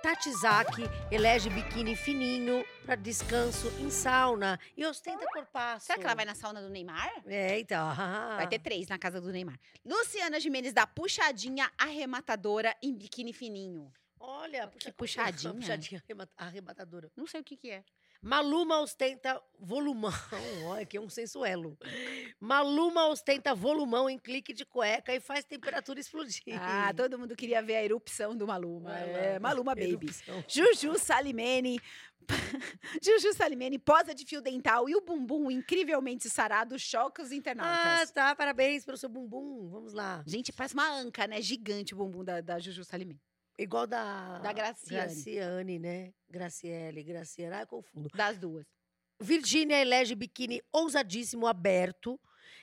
Tati 0.02 0.32
Zaki 0.32 0.82
elege 1.10 1.50
biquíni 1.50 1.96
fininho 1.96 2.64
para 2.84 2.94
descanso 2.94 3.68
em 3.80 3.90
sauna 3.90 4.58
e 4.76 4.84
ostenta 4.86 5.26
corpaço. 5.32 5.86
Será 5.86 5.98
que 5.98 6.04
ela 6.04 6.14
vai 6.14 6.24
na 6.24 6.34
sauna 6.34 6.62
do 6.62 6.68
Neymar? 6.68 7.10
É, 7.26 7.58
então. 7.58 7.88
Vai 8.36 8.46
ter 8.48 8.58
três 8.60 8.86
na 8.88 8.98
casa 8.98 9.20
do 9.20 9.30
Neymar. 9.32 9.58
Luciana 9.84 10.38
Gimenez 10.38 10.72
dá 10.72 10.86
puxadinha 10.86 11.70
arrematadora 11.76 12.74
em 12.82 12.94
biquíni 12.94 13.32
fininho. 13.32 13.92
Olha, 14.20 14.66
puxa, 14.68 14.92
puxadinha. 14.92 15.54
puxadinha 15.54 16.02
arrema- 16.08 16.28
arrebatadora. 16.36 17.10
Não 17.16 17.26
sei 17.26 17.40
o 17.40 17.44
que 17.44 17.56
que 17.56 17.70
é. 17.70 17.84
Maluma 18.20 18.80
ostenta 18.80 19.40
volumão. 19.60 20.10
Olha, 20.66 20.84
que 20.84 20.96
é 20.96 21.00
um 21.00 21.08
sensuelo. 21.08 21.78
Maluma 22.40 23.06
ostenta 23.08 23.54
volumão 23.54 24.10
em 24.10 24.18
clique 24.18 24.52
de 24.52 24.64
cueca 24.64 25.14
e 25.14 25.20
faz 25.20 25.44
temperatura 25.44 26.00
explodir. 26.00 26.42
Ah, 26.60 26.92
todo 26.94 27.18
mundo 27.18 27.36
queria 27.36 27.62
ver 27.62 27.76
a 27.76 27.84
erupção 27.84 28.36
do 28.36 28.46
Maluma. 28.46 28.96
É, 28.98 29.38
Maluma 29.38 29.72
Baby. 29.76 29.90
erupção. 29.90 30.44
Juju 30.48 30.98
Salimene. 30.98 31.78
Juju 33.02 33.32
Salimene 33.32 33.78
posa 33.78 34.14
de 34.14 34.24
fio 34.26 34.40
dental 34.42 34.88
e 34.88 34.96
o 34.96 35.00
bumbum 35.00 35.50
incrivelmente 35.50 36.28
sarado 36.28 36.78
choca 36.78 37.22
os 37.22 37.30
Ah, 37.30 37.34
internautas. 37.34 38.10
tá. 38.10 38.34
Parabéns 38.34 38.84
pelo 38.84 38.96
seu 38.98 39.08
bumbum. 39.08 39.68
Vamos 39.70 39.92
lá. 39.94 40.22
Gente, 40.26 40.52
parece 40.52 40.74
uma 40.74 40.90
anca, 40.90 41.26
né? 41.26 41.40
Gigante 41.40 41.94
o 41.94 41.96
bumbum 41.96 42.24
da, 42.24 42.40
da 42.40 42.58
Juju 42.58 42.84
Salimene. 42.84 43.20
Igual 43.58 43.86
da. 43.86 44.38
Da 44.38 44.52
Graciane. 44.52 45.04
Graciane, 45.14 45.78
né? 45.78 46.12
Graciele, 46.30 47.02
Graciane. 47.02 47.54
Ah, 47.56 47.62
eu 47.62 47.66
confundo. 47.66 48.08
Das 48.14 48.38
duas. 48.38 48.64
Virgínia 49.20 49.80
elege 49.80 50.14
biquíni 50.14 50.62
ousadíssimo 50.72 51.46
aberto 51.46 52.20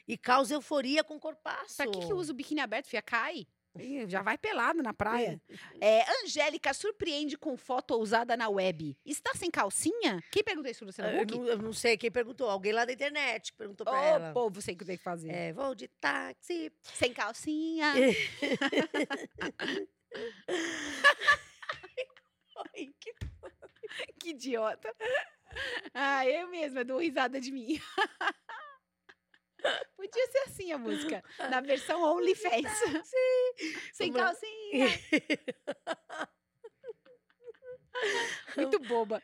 e 0.07 0.17
causa 0.17 0.53
euforia 0.53 1.03
com 1.03 1.19
corpaço. 1.19 1.75
Pra 1.75 1.87
que, 1.87 1.99
que 1.99 2.13
usa 2.13 2.31
o 2.31 2.35
biquíni 2.35 2.61
aberto, 2.61 2.87
fia? 2.87 3.01
Cai. 3.01 3.45
Ih, 3.77 4.07
Já 4.09 4.21
vai 4.21 4.37
pelado 4.37 4.81
na 4.81 4.93
praia. 4.93 5.41
É, 5.81 6.05
Angélica 6.23 6.73
surpreende 6.73 7.37
com 7.37 7.57
foto 7.57 7.91
ousada 7.91 8.37
na 8.37 8.47
web. 8.47 8.97
Está 9.05 9.33
sem 9.35 9.51
calcinha? 9.51 10.23
Quem 10.31 10.45
perguntou 10.45 10.71
isso, 10.71 10.85
Luciana 10.85 11.11
Eu 11.13 11.23
Huck? 11.23 11.35
não, 11.37 11.45
eu 11.45 11.57
não 11.57 11.73
sei 11.73 11.97
quem 11.97 12.09
perguntou. 12.09 12.49
Alguém 12.49 12.71
lá 12.71 12.85
da 12.85 12.93
internet 12.93 13.51
que 13.51 13.57
perguntou 13.57 13.83
pra 13.83 13.99
Ô, 13.99 14.03
ela. 14.05 14.31
povo, 14.31 14.61
sei 14.61 14.75
o 14.75 14.77
que 14.77 14.85
tem 14.85 14.95
que 14.97 15.03
fazer. 15.03 15.29
É, 15.29 15.51
vou 15.51 15.75
de 15.75 15.89
táxi. 15.89 16.71
Sem 16.83 17.11
calcinha. 17.11 17.93
Ai, 22.73 22.93
que 22.99 23.13
que 24.19 24.31
idiota. 24.31 24.93
Ah, 25.93 26.27
eu 26.27 26.49
mesma 26.49 26.83
dou 26.83 26.99
risada 26.99 27.39
de 27.39 27.51
mim. 27.51 27.79
Podia 29.95 30.27
ser 30.27 30.39
assim 30.39 30.71
a 30.71 30.77
música. 30.77 31.23
Na 31.49 31.61
versão 31.61 32.03
OnlyFans. 32.03 32.69
Sem 33.93 34.11
calcinha. 34.11 34.87
Muito 38.57 38.79
boba. 38.79 39.23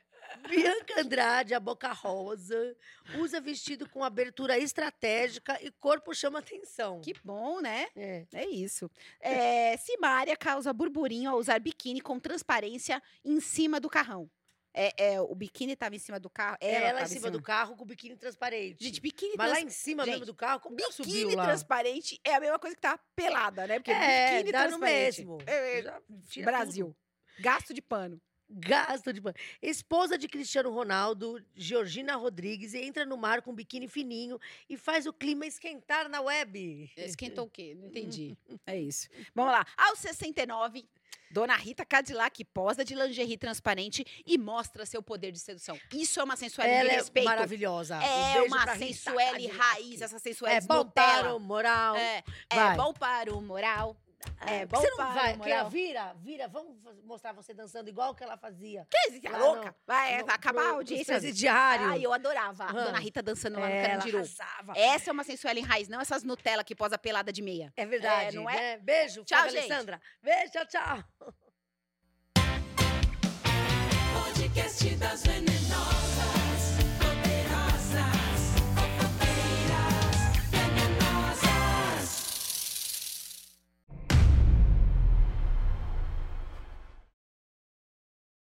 Bianca 0.56 1.00
Andrade, 1.02 1.54
a 1.54 1.60
boca 1.60 1.92
rosa, 1.92 2.76
usa 3.18 3.40
vestido 3.42 3.90
com 3.90 4.04
abertura 4.04 4.58
estratégica 4.58 5.58
e 5.64 5.72
corpo 5.72 6.14
chama 6.14 6.40
atenção. 6.40 7.02
Que 7.02 7.14
bom, 7.24 7.62
né? 7.62 7.88
É. 7.96 8.26
É 8.34 8.46
isso. 8.46 8.90
É, 9.20 9.76
Simária 9.82 10.36
causa 10.36 10.72
burburinho 10.74 11.32
ao 11.32 11.38
usar 11.40 11.60
biquíni 11.60 12.02
com 12.02 12.20
transparência 12.20 13.02
em 13.24 13.40
cima 13.40 13.80
do 13.80 13.90
carrão. 13.90 14.30
É, 14.74 14.94
é, 15.16 15.22
o 15.22 15.36
biquíni 15.36 15.74
estava 15.74 15.96
em 15.96 16.00
cima 16.00 16.18
do 16.18 16.30
carro. 16.30 16.58
Ela, 16.62 16.78
Ela, 16.78 17.00
em 17.00 17.04
tava 17.04 17.08
cima 17.08 17.30
do 17.30 17.42
carro 17.42 17.76
com 17.76 17.84
o 17.84 17.86
biquíni 17.86 18.16
transparente. 18.16 18.82
Gente, 18.82 19.02
biquíni, 19.02 19.34
Mas 19.38 19.50
lá 19.50 19.56
trans- 19.56 19.68
em 19.68 19.70
cima 19.70 20.06
Gente, 20.06 20.14
mesmo 20.14 20.26
do 20.26 20.34
carro, 20.34 20.62
como 20.62 20.80
ela 20.80 20.92
subiu 20.94 21.14
biquíni 21.14 21.36
lá? 21.36 21.44
transparente 21.44 22.22
é 22.24 22.36
a 22.36 22.40
mesma 22.40 22.58
coisa 22.58 22.74
que 22.76 22.82
tá 22.82 22.98
pelada, 23.14 23.68
né? 23.68 23.80
Porque 23.80 23.92
É, 23.92 24.36
biquíni 24.38 24.52
dá 24.54 24.62
no 24.64 24.68
transparente. 24.80 25.26
mesmo. 25.26 25.38
É, 25.46 25.80
é, 25.80 26.42
Brasil. 26.44 26.96
Gasto 27.40 27.74
de 27.74 27.82
pano. 27.82 28.22
Gasto 28.54 29.14
de 29.14 29.22
pano. 29.22 29.36
Esposa 29.62 30.18
de 30.18 30.28
Cristiano 30.28 30.70
Ronaldo, 30.72 31.42
Georgina 31.56 32.16
Rodrigues, 32.16 32.74
entra 32.74 33.06
no 33.06 33.16
mar 33.18 33.42
com 33.42 33.52
um 33.52 33.56
biquíni 33.56 33.88
fininho 33.88 34.38
e 34.70 34.76
faz 34.76 35.06
o 35.06 35.14
clima 35.14 35.46
esquentar 35.46 36.10
na 36.10 36.20
web. 36.22 36.92
Esquentou 36.98 37.46
o 37.46 37.50
quê? 37.50 37.76
Não 37.80 37.88
entendi. 37.88 38.38
É 38.68 38.78
isso. 38.80 39.08
Vamos 39.34 39.52
lá. 39.54 39.66
Aos 39.76 40.00
69, 40.00 40.86
Dona 41.32 41.56
Rita 41.56 41.86
Cadillac 41.86 42.44
posa 42.46 42.84
de 42.86 42.94
lingerie 42.94 43.38
transparente 43.38 44.06
e 44.26 44.38
mostra 44.38 44.86
seu 44.86 45.02
poder 45.02 45.32
de 45.32 45.40
sedução. 45.40 45.80
Isso 45.94 46.20
é 46.20 46.24
uma 46.24 46.36
sensualidade 46.36 46.82
Ela 46.86 46.92
é 46.94 46.96
respeito. 46.98 47.26
maravilhosa. 47.26 47.98
Um 47.98 48.02
É 48.02 48.34
beijo 48.34 48.46
uma 48.48 48.76
sensuelle 48.76 49.48
raiz, 49.48 50.02
essa 50.02 50.20
sensuelle 50.20 50.58
É 50.58 50.62
bom 50.62 50.86
para 50.90 51.34
o 51.34 51.40
moral. 51.40 51.96
É, 51.96 52.24
é 52.50 52.76
bom 52.76 52.94
para 52.94 53.34
o 53.34 53.42
moral. 53.42 53.96
É, 54.46 54.66
bom 54.66 54.80
você 54.80 54.90
não 54.90 54.98
para, 54.98 55.14
vai? 55.14 55.36
moral. 55.36 55.64
Quer, 55.66 55.70
vira, 55.70 56.14
vira, 56.20 56.48
vamos 56.48 56.84
mostrar 57.04 57.32
você 57.34 57.54
dançando 57.54 57.88
igual 57.90 58.14
que 58.16 58.24
ela 58.24 58.38
fazia. 58.38 58.88
Que 59.22 59.28
Lá 59.30 59.38
louca? 59.38 59.66
no- 59.70 59.76
Vai, 59.86 60.18
no- 60.20 60.26
vai 60.26 60.36
acabar 60.36 60.62
pro- 60.62 60.70
a 60.72 60.74
audiência. 60.76 61.06
presidiários. 61.20 61.90
Ai, 61.90 62.06
eu 62.06 62.12
adorava. 62.14 62.66
A. 62.66 62.72
Dona 62.72 63.00
Rita 63.00 63.22
dançando 63.22 63.60
lá 63.60 63.68
no 63.68 63.72
É, 63.72 63.78
ela 63.80 63.88
Carandiru. 63.90 64.18
arrasava. 64.18 64.74
Essa 64.76 65.10
é 65.10 65.14
uma 65.14 65.24
sensuela 65.24 65.60
em 65.60 65.64
raiz, 65.64 65.88
não 65.88 66.02
essas 66.02 66.24
Nutella 66.24 66.64
que 66.64 66.76
posa 66.76 66.98
pelada 66.98 67.32
de 67.32 67.42
meia. 67.42 67.72
É 67.78 67.86
verdade, 67.86 68.36
não 68.36 68.50
é? 68.50 68.56
né? 68.56 68.78
Beijo, 68.78 69.24
Tchau, 69.24 69.44
gente. 69.50 69.60
Alessandra. 69.72 70.02
Beijo, 70.22 70.52
tchau, 70.52 70.66
tchau. 70.66 71.04
Podcast 74.14 74.96
das 74.96 75.24
Venenas. 75.24 76.11